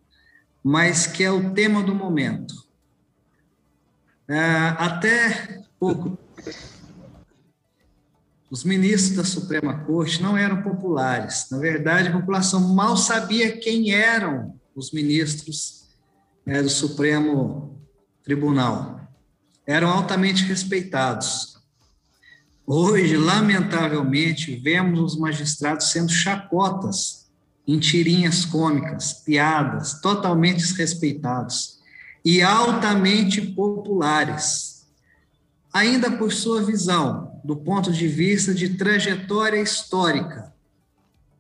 mas 0.64 1.08
que 1.08 1.24
é 1.24 1.32
o 1.32 1.54
tema 1.56 1.82
do 1.82 1.96
momento. 1.96 2.54
É, 4.28 4.76
até 4.78 5.60
pouco 5.80 6.18
os 8.52 8.66
ministros 8.66 9.16
da 9.16 9.24
Suprema 9.24 9.86
Corte 9.86 10.22
não 10.22 10.38
eram 10.38 10.62
populares. 10.62 11.48
Na 11.50 11.58
verdade, 11.58 12.10
a 12.10 12.20
população 12.20 12.60
mal 12.76 12.98
sabia 12.98 13.58
quem 13.58 13.94
eram 13.94 14.60
os 14.76 14.92
ministros 14.92 15.88
é, 16.46 16.62
do 16.62 16.70
Supremo 16.70 17.82
Tribunal. 18.22 19.00
Eram 19.66 19.90
altamente 19.90 20.44
respeitados. 20.44 21.62
Hoje, 22.68 23.16
lamentavelmente, 23.16 24.58
vemos 24.58 25.00
os 25.00 25.18
magistrados 25.18 25.90
sendo 25.90 26.12
chacotas 26.12 27.32
em 27.66 27.80
tirinhas 27.80 28.44
cômicas, 28.44 29.14
piadas, 29.14 30.02
totalmente 30.02 30.58
desrespeitados 30.58 31.80
e 32.24 32.42
altamente 32.42 33.42
populares, 33.42 34.86
ainda 35.72 36.12
por 36.12 36.34
sua 36.34 36.62
visão, 36.62 37.31
do 37.44 37.56
ponto 37.56 37.92
de 37.92 38.08
vista 38.08 38.54
de 38.54 38.70
trajetória 38.76 39.60
histórica. 39.60 40.54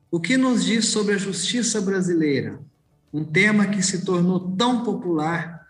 O 0.09 0.19
que 0.19 0.35
nos 0.35 0.65
diz 0.65 0.87
sobre 0.87 1.15
a 1.15 1.17
justiça 1.17 1.79
brasileira? 1.79 2.59
Um 3.13 3.23
tema 3.23 3.67
que 3.67 3.81
se 3.81 4.03
tornou 4.03 4.39
tão 4.57 4.83
popular 4.83 5.67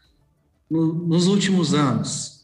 no, 0.70 0.94
nos 0.94 1.28
últimos 1.28 1.74
anos. 1.74 2.42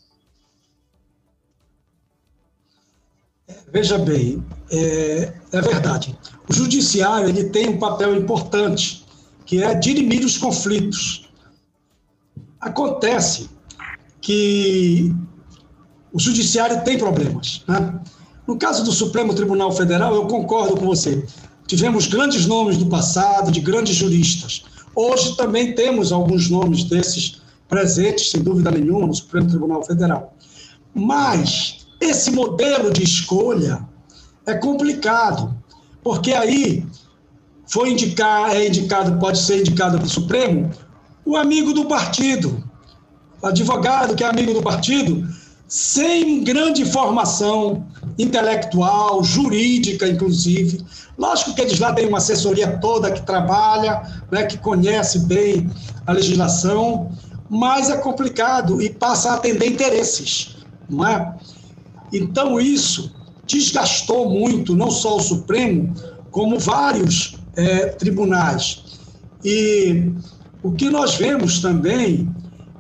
Veja 3.72 3.98
bem, 3.98 4.44
é, 4.70 5.34
é, 5.52 5.62
verdade. 5.62 6.18
O 6.50 6.54
judiciário 6.54 7.30
ele 7.30 7.46
tem 7.46 7.70
um 7.70 7.78
papel 7.78 8.16
importante, 8.16 9.06
que 9.46 9.64
é 9.64 9.74
dirimir 9.74 10.26
os 10.26 10.38
conflitos. 10.38 11.30
Acontece 12.60 13.50
que 14.22 15.14
o 16.18 16.20
judiciário 16.20 16.84
tem 16.84 16.98
problemas. 16.98 17.64
Né? 17.68 17.94
No 18.48 18.58
caso 18.58 18.84
do 18.84 18.92
Supremo 18.92 19.36
Tribunal 19.36 19.72
Federal, 19.72 20.16
eu 20.16 20.26
concordo 20.26 20.76
com 20.76 20.84
você. 20.84 21.24
Tivemos 21.68 22.08
grandes 22.08 22.48
nomes 22.48 22.76
do 22.76 22.88
passado, 22.88 23.52
de 23.52 23.62
grandes 23.62 23.96
juristas. 23.96 24.64
Hoje 24.96 25.38
também 25.38 25.76
temos 25.76 26.12
alguns 26.12 26.50
nomes 26.50 26.86
desses 26.86 27.40
presentes, 27.70 28.32
sem 28.32 28.42
dúvida 28.42 28.72
nenhuma, 28.72 29.06
no 29.06 29.14
Supremo 29.14 29.48
Tribunal 29.48 29.84
Federal. 29.84 30.36
Mas 30.92 31.86
esse 32.02 32.32
modelo 32.32 32.92
de 32.92 33.04
escolha 33.04 33.88
é 34.48 34.56
complicado, 34.56 35.56
porque 36.04 36.34
aí 36.34 36.84
foi 37.68 37.92
indicar, 37.92 38.56
é 38.56 38.66
indicado, 38.66 39.20
pode 39.20 39.38
ser 39.38 39.60
indicado 39.60 40.00
para 40.00 40.08
o 40.08 40.10
Supremo, 40.10 40.72
o 41.24 41.38
amigo 41.38 41.74
do 41.74 41.86
partido, 41.86 42.64
o 43.40 43.46
advogado 43.46 44.16
que 44.16 44.24
é 44.24 44.28
amigo 44.28 44.52
do 44.52 44.64
partido, 44.64 45.28
sem 45.68 46.44
grande 46.44 46.86
formação 46.86 47.86
intelectual, 48.18 49.24
jurídica, 49.24 50.08
inclusive. 50.08 50.86
Lógico 51.18 51.54
que 51.54 51.62
eles 51.62 51.80
lá 51.80 51.94
têm 51.94 52.08
uma 52.08 52.20
assessoria 52.20 52.78
toda 52.78 53.12
que 53.12 53.22
trabalha, 53.22 54.02
né, 54.32 54.46
que 54.46 54.58
conhece 54.58 55.20
bem 55.20 55.70
a 56.06 56.14
legislação, 56.14 57.12
mas 57.50 57.90
é 57.90 57.98
complicado 57.98 58.82
e 58.82 58.90
passa 58.90 59.32
a 59.32 59.36
atender 59.36 59.68
interesses, 59.68 60.56
não 60.90 61.06
é? 61.06 61.36
Então, 62.14 62.60
isso 62.60 63.14
desgastou 63.46 64.30
muito, 64.30 64.76
não 64.76 64.92
só 64.92 65.18
o 65.18 65.22
Supremo, 65.22 65.94
como 66.32 66.60
vários 66.60 67.38
é, 67.56 67.88
tribunais. 67.88 68.84
E 69.44 70.12
o 70.64 70.72
que 70.72 70.90
nós 70.90 71.16
vemos 71.16 71.60
também 71.60 72.30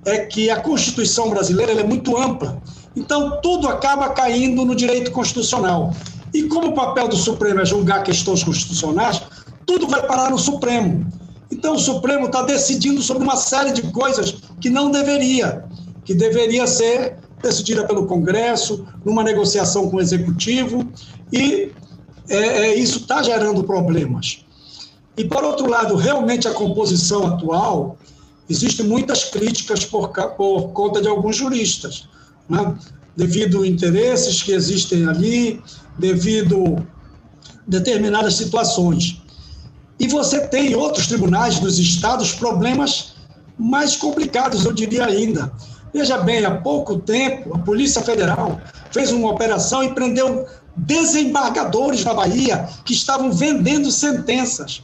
é 0.05 0.19
que 0.19 0.49
a 0.49 0.59
Constituição 0.59 1.29
brasileira 1.29 1.73
é 1.73 1.83
muito 1.83 2.17
ampla. 2.17 2.61
Então, 2.97 3.39
tudo 3.43 3.67
acaba 3.67 4.09
caindo 4.09 4.65
no 4.65 4.75
direito 4.75 5.11
constitucional. 5.11 5.93
E 6.33 6.43
como 6.43 6.69
o 6.69 6.73
papel 6.73 7.07
do 7.07 7.15
Supremo 7.15 7.61
é 7.61 7.65
julgar 7.65 8.03
questões 8.03 8.43
constitucionais, 8.43 9.21
tudo 9.67 9.87
vai 9.87 10.05
parar 10.07 10.31
no 10.31 10.39
Supremo. 10.39 11.05
Então, 11.51 11.75
o 11.75 11.79
Supremo 11.79 12.25
está 12.25 12.41
decidindo 12.41 12.99
sobre 13.03 13.21
uma 13.21 13.35
série 13.35 13.71
de 13.71 13.83
coisas 13.91 14.35
que 14.59 14.69
não 14.71 14.89
deveria, 14.89 15.63
que 16.03 16.15
deveria 16.15 16.65
ser 16.65 17.17
decidida 17.39 17.85
pelo 17.85 18.07
Congresso, 18.07 18.83
numa 19.05 19.23
negociação 19.23 19.91
com 19.91 19.97
o 19.97 20.01
Executivo, 20.01 20.83
e 21.31 21.71
é, 22.27 22.37
é, 22.37 22.75
isso 22.75 22.97
está 23.01 23.21
gerando 23.21 23.63
problemas. 23.63 24.43
E, 25.15 25.23
por 25.23 25.43
outro 25.43 25.69
lado, 25.69 25.95
realmente 25.95 26.47
a 26.47 26.51
composição 26.51 27.27
atual, 27.27 27.95
existem 28.49 28.87
muitas 28.87 29.25
críticas 29.25 29.85
por, 29.85 30.09
por 30.35 30.69
conta 30.69 30.99
de 30.99 31.07
alguns 31.07 31.35
juristas, 31.35 32.07
né? 32.49 32.75
devido 33.15 33.63
a 33.63 33.67
interesses 33.67 34.43
que 34.43 34.51
existem 34.51 35.07
ali, 35.07 35.61
devido 35.97 36.85
determinadas 37.67 38.35
situações. 38.35 39.21
E 39.99 40.07
você 40.07 40.47
tem 40.47 40.71
em 40.71 40.75
outros 40.75 41.07
tribunais 41.07 41.59
dos 41.59 41.79
estados 41.79 42.31
problemas 42.31 43.15
mais 43.57 43.95
complicados, 43.95 44.63
eu 44.63 44.71
diria 44.71 45.05
ainda. 45.05 45.51
Veja 45.91 46.19
bem, 46.19 46.45
há 46.45 46.51
pouco 46.51 46.99
tempo, 46.99 47.55
a 47.55 47.59
Polícia 47.59 48.01
Federal 48.01 48.61
fez 48.91 49.11
uma 49.11 49.31
operação 49.31 49.83
e 49.83 49.93
prendeu 49.95 50.45
desembargadores 50.75 52.03
na 52.03 52.13
Bahia 52.13 52.69
que 52.85 52.93
estavam 52.93 53.31
vendendo 53.31 53.91
sentenças. 53.91 54.83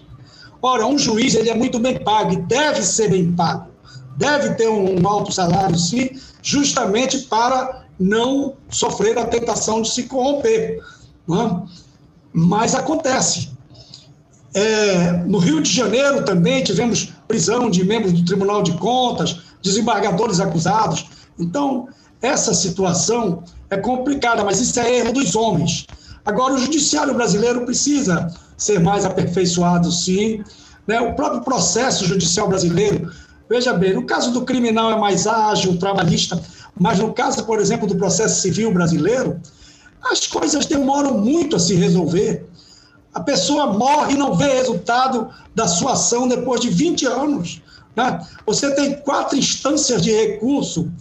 Ora, 0.61 0.87
um 0.87 0.97
juiz 0.97 1.35
ele 1.35 1.49
é 1.49 1.55
muito 1.55 1.77
bem 1.77 2.03
pago 2.03 2.33
e 2.33 2.37
deve 2.37 2.81
ser 2.81 3.09
bem 3.09 3.31
pago, 3.33 3.67
deve 4.17 4.55
ter 4.55 4.69
um 4.69 5.07
alto 5.07 5.31
salário, 5.31 5.77
sim, 5.77 6.09
justamente 6.43 7.19
para 7.19 7.85
não 7.99 8.55
sofrer 8.69 9.17
a 9.17 9.25
tentação 9.25 9.81
de 9.81 9.89
se 9.89 10.03
corromper. 10.03 10.79
É? 10.79 11.73
Mas 12.31 12.75
acontece. 12.75 13.49
É, 14.53 15.13
no 15.25 15.39
Rio 15.39 15.61
de 15.61 15.71
Janeiro 15.71 16.23
também 16.23 16.63
tivemos 16.63 17.11
prisão 17.27 17.69
de 17.69 17.83
membros 17.83 18.13
do 18.13 18.23
Tribunal 18.23 18.61
de 18.61 18.73
Contas, 18.73 19.39
desembargadores 19.63 20.39
acusados. 20.39 21.07
Então, 21.39 21.87
essa 22.21 22.53
situação 22.53 23.43
é 23.69 23.77
complicada, 23.77 24.43
mas 24.43 24.59
isso 24.59 24.79
é 24.79 24.99
erro 24.99 25.13
dos 25.13 25.35
homens. 25.35 25.87
Agora, 26.25 26.53
o 26.53 26.57
judiciário 26.57 27.13
brasileiro 27.13 27.65
precisa 27.65 28.27
ser 28.57 28.79
mais 28.79 29.05
aperfeiçoado, 29.05 29.91
sim. 29.91 30.43
Né? 30.87 30.99
O 31.01 31.15
próprio 31.15 31.41
processo 31.41 32.05
judicial 32.05 32.47
brasileiro, 32.47 33.11
veja 33.53 33.71
bem, 33.71 33.93
no 33.93 34.03
caso 34.03 34.31
do 34.31 34.41
criminal 34.41 34.91
é 34.91 34.95
mais 34.95 35.27
ágil, 35.27 35.77
trabalhista, 35.77 36.41
mas 36.79 36.97
no 36.97 37.13
caso, 37.13 37.45
por 37.45 37.59
exemplo, 37.59 37.87
do 37.87 37.95
processo 37.95 38.41
civil 38.41 38.73
brasileiro, 38.73 39.39
as 40.03 40.25
coisas 40.25 40.65
demoram 40.65 41.19
muito 41.19 41.55
a 41.55 41.59
se 41.59 41.75
resolver. 41.75 42.47
A 43.13 43.19
pessoa 43.19 43.67
morre 43.67 44.13
e 44.13 44.17
não 44.17 44.33
vê 44.33 44.47
resultado 44.47 45.29
da 45.53 45.67
sua 45.67 45.93
ação 45.93 46.27
depois 46.27 46.61
de 46.61 46.69
20 46.71 47.05
anos. 47.05 47.61
Né? 47.95 48.25
Você 48.47 48.71
tem 48.73 48.95
quatro 49.01 49.37
instâncias 49.37 50.01
de 50.01 50.11
recurso, 50.11 50.91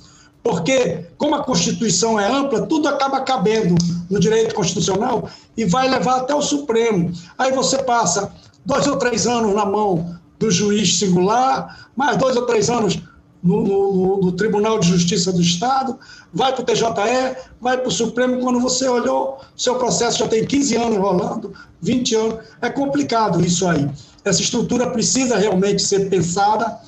porque, 0.43 1.07
como 1.17 1.35
a 1.35 1.45
Constituição 1.45 2.21
é 2.21 2.31
ampla, 2.31 2.67
tudo 2.67 2.87
acaba 2.87 3.23
cabendo 3.23 3.75
no 4.11 4.21
direito 4.21 4.55
constitucional 4.55 5.27
e 5.57 5.65
vai 5.65 5.89
levar 5.89 6.17
até 6.19 6.35
o 6.35 6.43
Supremo. 6.43 7.11
Aí 7.39 7.51
você 7.51 7.83
passa 7.83 8.31
dois 8.63 8.87
ou 8.87 8.99
três 8.99 9.27
anos 9.27 9.55
na 9.55 9.65
mão 9.65 10.21
do 10.43 10.51
juiz 10.51 10.99
singular, 10.99 11.89
mais 11.95 12.17
dois 12.17 12.37
ou 12.37 12.45
três 12.45 12.69
anos 12.69 12.99
no, 13.43 13.63
no, 13.63 14.21
no, 14.21 14.33
Tribunal 14.33 14.79
de 14.81 14.89
Justiça 14.89 15.33
do 15.33 15.41
Estado, 15.41 15.99
vai 16.33 16.53
para 16.53 16.63
o 16.63 16.65
TJE, 16.65 17.37
vai 17.61 17.79
para 17.79 17.89
o 17.89 17.93
Supremo. 17.93 18.41
Quando 18.41 18.61
você 18.61 18.89
olhou, 18.89 19.41
seu 19.57 19.77
processo 19.77 20.19
já 20.19 20.29
tem 20.29 20.45
15 20.45 20.77
anos 20.77 20.99
rolando, 20.99 21.53
20 21.81 22.15
anos. 22.15 22.39
É 22.61 22.69
complicado 22.69 23.45
isso 23.45 23.67
aí. 23.67 23.89
Essa 24.25 24.43
estrutura 24.43 24.91
precisa 24.91 25.37
realmente 25.37 25.83
ser 25.83 26.09
pensada 26.09 26.79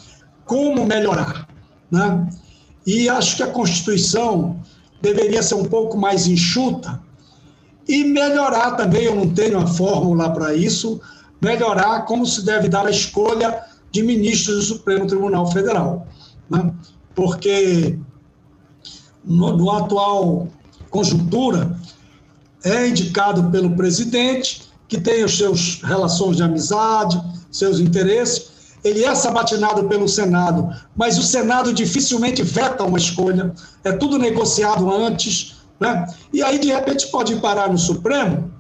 como 0.45 0.85
melhorar. 0.85 1.49
Né? 1.91 2.29
E 2.87 3.09
acho 3.09 3.37
que 3.37 3.43
a 3.43 3.49
Constituição 3.49 4.61
deveria 5.01 5.43
ser 5.43 5.55
um 5.55 5.65
pouco 5.65 5.97
mais 5.97 6.27
enxuta 6.27 7.01
e 7.87 8.05
melhorar 8.05 8.73
também, 8.73 9.05
eu 9.05 9.15
não 9.15 9.29
tenho 9.29 9.59
uma 9.59 9.67
fórmula 9.67 10.31
para 10.31 10.55
isso, 10.55 11.01
melhorar 11.45 12.07
como 12.07 12.27
se 12.27 12.43
deve 12.45 12.69
dar 12.69 12.87
a 12.87 12.91
escolha 12.91 13.63
de 13.93 14.03
ministros 14.03 14.57
do 14.57 14.63
Supremo 14.63 15.07
Tribunal 15.07 15.47
Federal. 15.53 16.07
Né? 16.51 16.73
Porque 17.15 17.99
no, 19.25 19.57
no 19.57 19.71
atual 19.71 20.49
conjuntura 20.91 21.79
é 22.65 22.89
indicado 22.89 23.51
pelo 23.51 23.77
presidente 23.77 24.63
que 24.89 25.01
tem 25.01 25.25
os 25.25 25.37
seus 25.37 25.83
relações 25.83 26.37
de 26.37 26.43
amizade, 26.43 27.21
seus 27.51 27.79
interesses, 27.79 28.53
ele 28.83 29.05
é 29.05 29.15
sabatinado 29.15 29.85
pelo 29.85 30.09
Senado, 30.09 30.69
mas 30.95 31.19
o 31.19 31.23
Senado 31.23 31.73
dificilmente 31.73 32.43
veta 32.43 32.85
uma 32.85 32.99
escolha, 32.99 33.53
é 33.83 33.93
tudo 33.93 34.19
negociado 34.19 34.91
antes, 34.93 35.57
né? 35.81 36.07
e 36.33 36.43
aí 36.43 36.59
de 36.59 36.69
repente 36.69 37.07
pode 37.09 37.35
parar 37.37 37.71
no 37.71 37.79
Supremo 37.79 38.53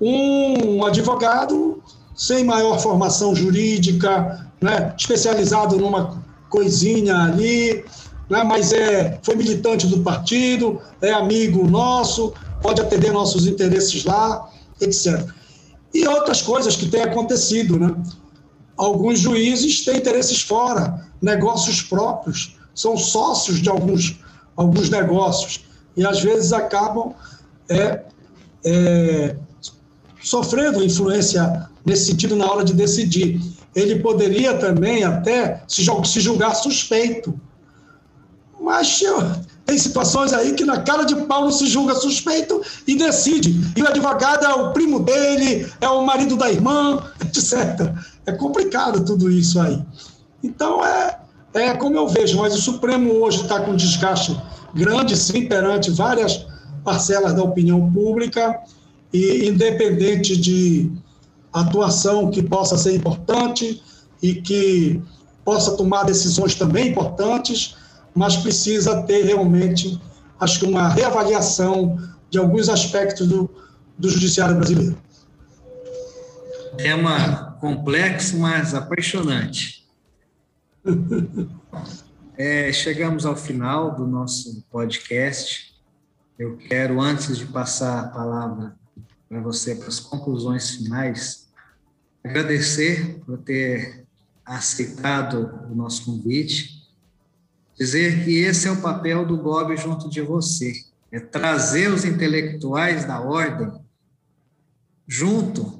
um 0.00 0.84
advogado 0.84 1.77
sem 2.18 2.42
maior 2.44 2.80
formação 2.80 3.34
jurídica, 3.34 4.44
né? 4.60 4.92
especializado 4.98 5.78
numa 5.78 6.20
coisinha 6.50 7.16
ali, 7.16 7.84
né? 8.28 8.42
mas 8.42 8.72
é, 8.72 9.20
foi 9.22 9.36
militante 9.36 9.86
do 9.86 10.00
partido, 10.00 10.80
é 11.00 11.12
amigo 11.12 11.64
nosso, 11.68 12.34
pode 12.60 12.80
atender 12.80 13.12
nossos 13.12 13.46
interesses 13.46 14.04
lá, 14.04 14.50
etc. 14.80 15.28
E 15.94 16.06
outras 16.08 16.42
coisas 16.42 16.74
que 16.74 16.86
têm 16.86 17.02
acontecido, 17.02 17.78
né? 17.78 17.94
Alguns 18.76 19.20
juízes 19.20 19.84
têm 19.84 19.96
interesses 19.96 20.42
fora, 20.42 21.06
negócios 21.22 21.82
próprios, 21.82 22.56
são 22.74 22.96
sócios 22.96 23.60
de 23.60 23.68
alguns, 23.68 24.20
alguns 24.56 24.90
negócios 24.90 25.64
e 25.96 26.04
às 26.06 26.20
vezes 26.20 26.52
acabam 26.52 27.12
é, 27.68 28.04
é, 28.64 29.36
sofrendo 30.22 30.84
influência 30.84 31.68
nesse 31.88 32.06
sentido 32.06 32.36
na 32.36 32.46
hora 32.50 32.64
de 32.64 32.72
decidir. 32.72 33.40
Ele 33.74 34.00
poderia 34.00 34.54
também 34.54 35.04
até 35.04 35.62
se, 35.66 35.82
julgar 36.20 36.54
suspeito. 36.54 37.38
Mas 38.60 39.00
tem 39.64 39.78
situações 39.78 40.32
aí 40.32 40.54
que 40.54 40.64
na 40.64 40.80
cara 40.80 41.04
de 41.04 41.14
pau 41.26 41.44
não 41.44 41.52
se 41.52 41.66
julga 41.66 41.94
suspeito 41.94 42.60
e 42.86 42.96
decide. 42.96 43.54
E 43.76 43.82
o 43.82 43.88
advogado 43.88 44.44
é 44.44 44.54
o 44.54 44.72
primo 44.72 45.00
dele, 45.00 45.70
é 45.80 45.88
o 45.88 46.04
marido 46.04 46.36
da 46.36 46.50
irmã, 46.50 47.04
etc. 47.20 47.92
É 48.26 48.32
complicado 48.32 49.04
tudo 49.04 49.30
isso 49.30 49.60
aí. 49.60 49.82
Então 50.42 50.84
é, 50.84 51.18
é 51.54 51.74
como 51.74 51.96
eu 51.96 52.08
vejo, 52.08 52.38
mas 52.38 52.54
o 52.54 52.60
Supremo 52.60 53.12
hoje 53.22 53.42
está 53.42 53.60
com 53.60 53.76
desgaste 53.76 54.36
grande, 54.74 55.16
sim, 55.16 55.46
perante 55.46 55.90
várias 55.90 56.46
parcelas 56.84 57.34
da 57.34 57.42
opinião 57.42 57.90
pública 57.90 58.58
e 59.12 59.48
independente 59.48 60.36
de 60.36 60.90
atuação 61.52 62.30
que 62.30 62.42
possa 62.42 62.76
ser 62.76 62.94
importante 62.94 63.82
e 64.22 64.34
que 64.34 65.02
possa 65.44 65.76
tomar 65.76 66.04
decisões 66.04 66.54
também 66.54 66.88
importantes, 66.88 67.76
mas 68.14 68.36
precisa 68.36 69.02
ter 69.02 69.24
realmente, 69.24 70.00
acho 70.38 70.60
que, 70.60 70.66
uma 70.66 70.88
reavaliação 70.88 71.98
de 72.30 72.38
alguns 72.38 72.68
aspectos 72.68 73.26
do, 73.26 73.48
do 73.96 74.10
judiciário 74.10 74.56
brasileiro. 74.56 74.98
Tema 76.76 77.56
complexo, 77.60 78.38
mas 78.38 78.74
apaixonante. 78.74 79.86
É, 82.40 82.72
chegamos 82.72 83.26
ao 83.26 83.34
final 83.34 83.96
do 83.96 84.06
nosso 84.06 84.62
podcast. 84.70 85.74
Eu 86.38 86.56
quero, 86.56 87.00
antes 87.00 87.36
de 87.36 87.44
passar 87.46 87.98
a 87.98 88.08
palavra 88.10 88.76
para 89.28 89.40
você 89.40 89.74
para 89.74 89.88
as 89.88 90.00
conclusões 90.00 90.70
finais, 90.70 91.48
agradecer 92.24 93.20
por 93.26 93.38
ter 93.38 94.06
aceitado 94.44 95.66
o 95.70 95.74
nosso 95.74 96.06
convite, 96.06 96.88
dizer 97.78 98.24
que 98.24 98.38
esse 98.38 98.66
é 98.66 98.70
o 98.70 98.80
papel 98.80 99.26
do 99.26 99.36
GOB 99.36 99.76
junto 99.76 100.08
de 100.08 100.22
você, 100.22 100.72
é 101.12 101.20
trazer 101.20 101.92
os 101.92 102.04
intelectuais 102.04 103.04
da 103.04 103.20
ordem 103.20 103.72
junto 105.06 105.78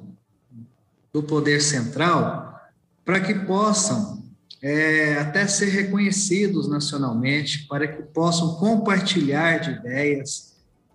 do 1.11 1.23
poder 1.23 1.61
central 1.61 2.59
para 3.03 3.19
que 3.19 3.33
possam 3.33 4.23
é, 4.61 5.17
até 5.19 5.47
ser 5.47 5.69
reconhecidos 5.69 6.67
nacionalmente, 6.67 7.65
para 7.67 7.87
que 7.87 8.03
possam 8.03 8.55
compartilhar 8.55 9.57
de 9.59 9.71
ideias, 9.71 10.48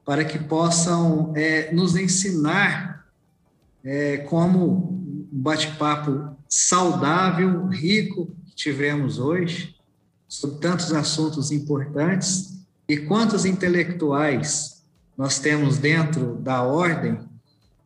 para 0.05 0.25
que 0.25 0.39
possam 0.39 1.33
é, 1.35 1.73
nos 1.73 1.97
ensinar 1.97 3.07
é, 3.83 4.19
como 4.19 4.67
um 4.69 5.29
bate-papo 5.33 6.37
saudável, 6.49 7.67
rico 7.69 8.35
que 8.47 8.55
tivemos 8.55 9.19
hoje, 9.19 9.75
sobre 10.29 10.59
tantos 10.59 10.93
assuntos 10.93 11.51
importantes, 11.51 12.55
e 12.89 12.99
quantos 12.99 13.45
intelectuais 13.45 14.85
nós 15.17 15.39
temos 15.39 15.79
dentro 15.79 16.37
da 16.37 16.63
ordem 16.63 17.19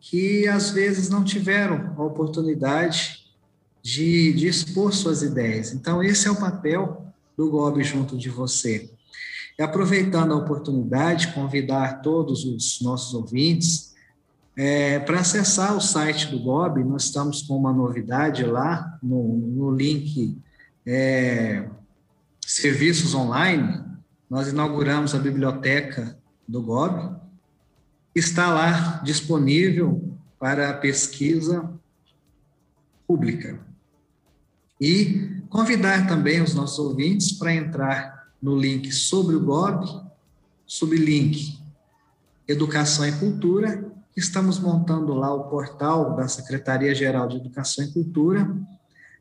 que 0.00 0.46
às 0.48 0.70
vezes 0.70 1.08
não 1.08 1.24
tiveram 1.24 1.94
a 1.96 2.02
oportunidade 2.02 3.26
de, 3.82 4.32
de 4.32 4.46
expor 4.46 4.92
suas 4.92 5.22
ideias. 5.22 5.72
Então, 5.72 6.02
esse 6.02 6.26
é 6.26 6.30
o 6.30 6.36
papel 6.36 7.06
do 7.36 7.50
GOB 7.50 7.82
junto 7.82 8.16
de 8.16 8.28
você. 8.28 8.90
E 9.58 9.62
aproveitando 9.62 10.32
a 10.32 10.36
oportunidade, 10.36 11.32
convidar 11.32 12.00
todos 12.00 12.44
os 12.44 12.80
nossos 12.80 13.12
ouvintes 13.12 13.92
é, 14.56 15.00
para 15.00 15.18
acessar 15.18 15.76
o 15.76 15.80
site 15.80 16.28
do 16.28 16.38
GOB, 16.38 16.84
nós 16.84 17.04
estamos 17.04 17.42
com 17.42 17.56
uma 17.56 17.72
novidade 17.72 18.44
lá 18.44 18.98
no, 19.02 19.36
no 19.36 19.70
link 19.72 20.38
é, 20.86 21.68
Serviços 22.46 23.14
Online. 23.14 23.82
Nós 24.30 24.46
inauguramos 24.46 25.12
a 25.12 25.18
biblioteca 25.18 26.16
do 26.46 26.62
GOB, 26.62 27.16
está 28.14 28.52
lá 28.52 29.00
disponível 29.02 30.16
para 30.38 30.72
pesquisa 30.74 31.68
pública. 33.08 33.58
E 34.80 35.42
convidar 35.48 36.06
também 36.06 36.40
os 36.40 36.54
nossos 36.54 36.78
ouvintes 36.78 37.32
para 37.32 37.52
entrar 37.52 38.17
no 38.40 38.56
link 38.56 38.92
sobre 38.92 39.34
o 39.34 39.40
GOB, 39.40 39.86
sublink 40.66 41.58
Educação 42.46 43.06
e 43.06 43.12
Cultura. 43.12 43.90
Estamos 44.16 44.58
montando 44.58 45.14
lá 45.14 45.32
o 45.32 45.44
portal 45.44 46.16
da 46.16 46.26
Secretaria-Geral 46.28 47.28
de 47.28 47.36
Educação 47.36 47.84
e 47.84 47.92
Cultura 47.92 48.50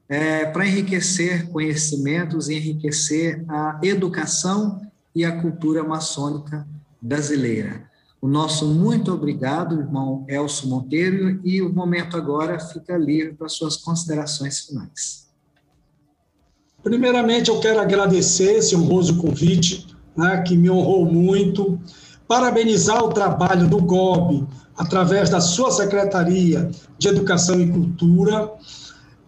é, 0.09 0.45
para 0.45 0.65
enriquecer 0.65 1.49
conhecimentos 1.49 2.49
e 2.49 2.55
enriquecer 2.55 3.43
a 3.49 3.79
educação 3.83 4.81
e 5.13 5.25
a 5.25 5.41
cultura 5.41 5.83
maçônica 5.83 6.65
brasileira. 7.01 7.89
O 8.21 8.27
nosso 8.27 8.65
muito 8.67 9.13
obrigado, 9.13 9.79
irmão 9.79 10.25
Elcio 10.27 10.67
Monteiro, 10.67 11.39
e 11.43 11.61
o 11.61 11.71
momento 11.71 12.17
agora 12.17 12.59
fica 12.59 12.97
livre 12.97 13.33
para 13.33 13.49
suas 13.49 13.77
considerações 13.77 14.61
finais. 14.61 15.26
Primeiramente, 16.87 17.49
eu 17.49 17.59
quero 17.59 17.81
agradecer 17.81 18.59
esse 18.59 18.73
honroso 18.73 19.17
convite, 19.17 19.85
né, 20.15 20.41
que 20.47 20.55
me 20.55 20.69
honrou 20.69 21.05
muito, 21.05 21.77
parabenizar 22.25 23.03
o 23.03 23.09
trabalho 23.09 23.67
do 23.67 23.77
GOB, 23.81 24.47
através 24.77 25.29
da 25.29 25.41
sua 25.41 25.69
Secretaria 25.69 26.71
de 26.97 27.09
Educação 27.09 27.59
e 27.59 27.69
Cultura, 27.69 28.49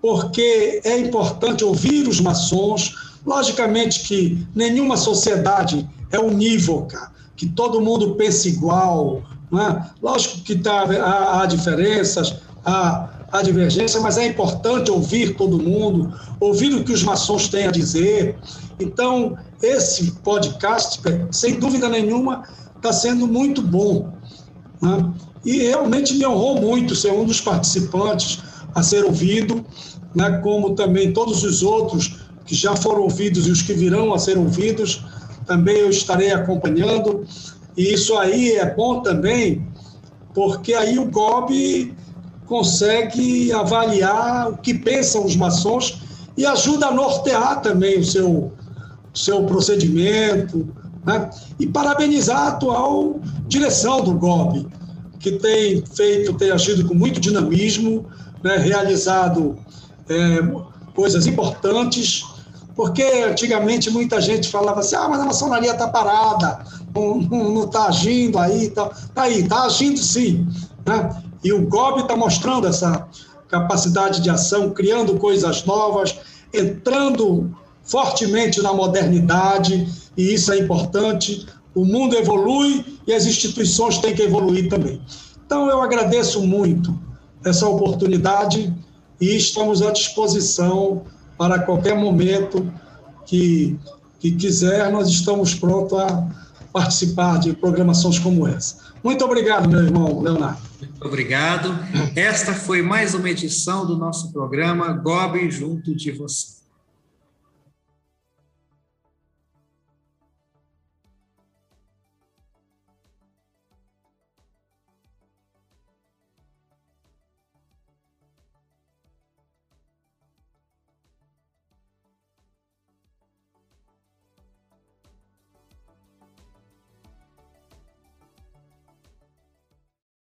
porque 0.01 0.79
é 0.85 0.97
importante 0.99 1.65
ouvir 1.65 2.07
os 2.07 2.21
maçons. 2.21 2.95
Logicamente 3.25 4.07
que 4.07 4.47
nenhuma 4.55 4.95
sociedade 4.95 5.85
é 6.11 6.17
unívoca, 6.17 7.11
que 7.35 7.45
todo 7.45 7.81
mundo 7.81 8.15
pensa 8.15 8.47
igual. 8.47 9.21
Né? 9.51 9.85
Lógico 10.01 10.43
que 10.43 10.55
tá, 10.55 10.83
há, 10.83 11.41
há 11.41 11.45
diferenças, 11.45 12.37
há 12.63 13.18
a 13.31 13.41
divergência, 13.41 13.99
mas 13.99 14.17
é 14.17 14.25
importante 14.25 14.91
ouvir 14.91 15.35
todo 15.35 15.61
mundo, 15.61 16.13
ouvir 16.39 16.73
o 16.73 16.83
que 16.83 16.91
os 16.91 17.03
maçons 17.03 17.47
têm 17.47 17.67
a 17.67 17.71
dizer. 17.71 18.37
Então, 18.79 19.37
esse 19.61 20.11
podcast, 20.23 20.99
sem 21.31 21.59
dúvida 21.59 21.87
nenhuma, 21.89 22.43
está 22.75 22.91
sendo 22.91 23.27
muito 23.27 23.61
bom. 23.61 24.11
Né? 24.81 25.11
E 25.45 25.57
realmente 25.63 26.13
me 26.15 26.25
honrou 26.25 26.61
muito 26.61 26.95
ser 26.95 27.11
um 27.11 27.25
dos 27.25 27.41
participantes 27.41 28.39
a 28.73 28.81
ser 28.81 29.05
ouvido, 29.05 29.65
né? 30.15 30.39
como 30.43 30.75
também 30.75 31.13
todos 31.13 31.43
os 31.43 31.61
outros 31.61 32.19
que 32.45 32.55
já 32.55 32.75
foram 32.75 33.03
ouvidos 33.03 33.47
e 33.47 33.51
os 33.51 33.61
que 33.61 33.73
virão 33.73 34.13
a 34.13 34.17
ser 34.17 34.37
ouvidos, 34.37 35.03
também 35.45 35.77
eu 35.77 35.89
estarei 35.89 36.31
acompanhando. 36.31 37.25
E 37.77 37.93
isso 37.93 38.17
aí 38.17 38.53
é 38.53 38.73
bom 38.73 39.01
também, 39.01 39.67
porque 40.33 40.73
aí 40.73 40.97
o 40.97 41.05
GOB 41.05 41.93
consegue 42.49 43.53
avaliar 43.53 44.49
o 44.49 44.57
que 44.57 44.73
pensam 44.73 45.23
os 45.23 45.35
maçons 45.35 46.01
e 46.35 46.47
ajuda 46.47 46.87
a 46.87 46.91
nortear 46.91 47.61
também 47.61 47.99
o 47.99 48.03
seu, 48.03 48.51
seu 49.13 49.43
procedimento. 49.43 50.67
Né? 51.05 51.29
E 51.59 51.67
parabenizar 51.67 52.39
a 52.39 52.47
atual 52.47 53.19
direção 53.47 54.01
do 54.03 54.13
GOB, 54.13 54.67
que 55.19 55.33
tem 55.33 55.85
feito, 55.85 56.33
tem 56.33 56.49
agido 56.49 56.87
com 56.87 56.95
muito 56.95 57.19
dinamismo, 57.19 58.07
né? 58.43 58.57
realizado 58.57 59.55
é, 60.09 60.39
coisas 60.95 61.27
importantes, 61.27 62.25
porque 62.75 63.03
antigamente 63.29 63.91
muita 63.91 64.19
gente 64.19 64.49
falava 64.49 64.79
assim, 64.79 64.95
ah, 64.95 65.07
mas 65.07 65.19
a 65.19 65.25
maçonaria 65.25 65.71
está 65.71 65.87
parada, 65.87 66.63
não 66.95 67.65
está 67.65 67.85
agindo 67.85 68.39
aí, 68.39 68.71
tá, 68.71 68.89
tá 69.13 69.23
aí, 69.23 69.41
está 69.41 69.65
agindo 69.65 69.99
sim. 69.99 70.47
Né? 70.83 71.28
E 71.43 71.53
o 71.53 71.67
GOB 71.67 72.01
está 72.01 72.15
mostrando 72.15 72.67
essa 72.67 73.07
capacidade 73.47 74.21
de 74.21 74.29
ação, 74.29 74.71
criando 74.71 75.17
coisas 75.17 75.65
novas, 75.65 76.15
entrando 76.53 77.55
fortemente 77.83 78.61
na 78.61 78.73
modernidade, 78.73 79.87
e 80.15 80.33
isso 80.33 80.51
é 80.51 80.57
importante. 80.59 81.47
O 81.73 81.85
mundo 81.85 82.15
evolui 82.15 82.85
e 83.07 83.13
as 83.13 83.25
instituições 83.25 83.97
têm 83.97 84.13
que 84.13 84.21
evoluir 84.21 84.69
também. 84.69 85.01
Então, 85.45 85.69
eu 85.69 85.81
agradeço 85.81 86.41
muito 86.41 86.97
essa 87.43 87.67
oportunidade 87.67 88.73
e 89.19 89.35
estamos 89.35 89.81
à 89.81 89.91
disposição 89.91 91.03
para 91.37 91.59
qualquer 91.59 91.97
momento 91.97 92.71
que, 93.25 93.79
que 94.19 94.31
quiser, 94.31 94.91
nós 94.91 95.07
estamos 95.07 95.55
prontos 95.55 95.97
a, 95.97 96.27
participar 96.71 97.39
de 97.39 97.53
programações 97.53 98.19
como 98.19 98.47
essa. 98.47 98.77
Muito 99.03 99.23
obrigado, 99.25 99.67
meu 99.67 99.81
irmão 99.81 100.21
Leonardo. 100.21 100.68
Muito 100.79 101.05
obrigado. 101.05 101.77
Esta 102.15 102.53
foi 102.53 102.81
mais 102.81 103.13
uma 103.13 103.29
edição 103.29 103.85
do 103.85 103.97
nosso 103.97 104.31
programa 104.31 104.93
Gobe 104.93 105.51
Junto 105.51 105.93
de 105.93 106.11
Você. 106.11 106.58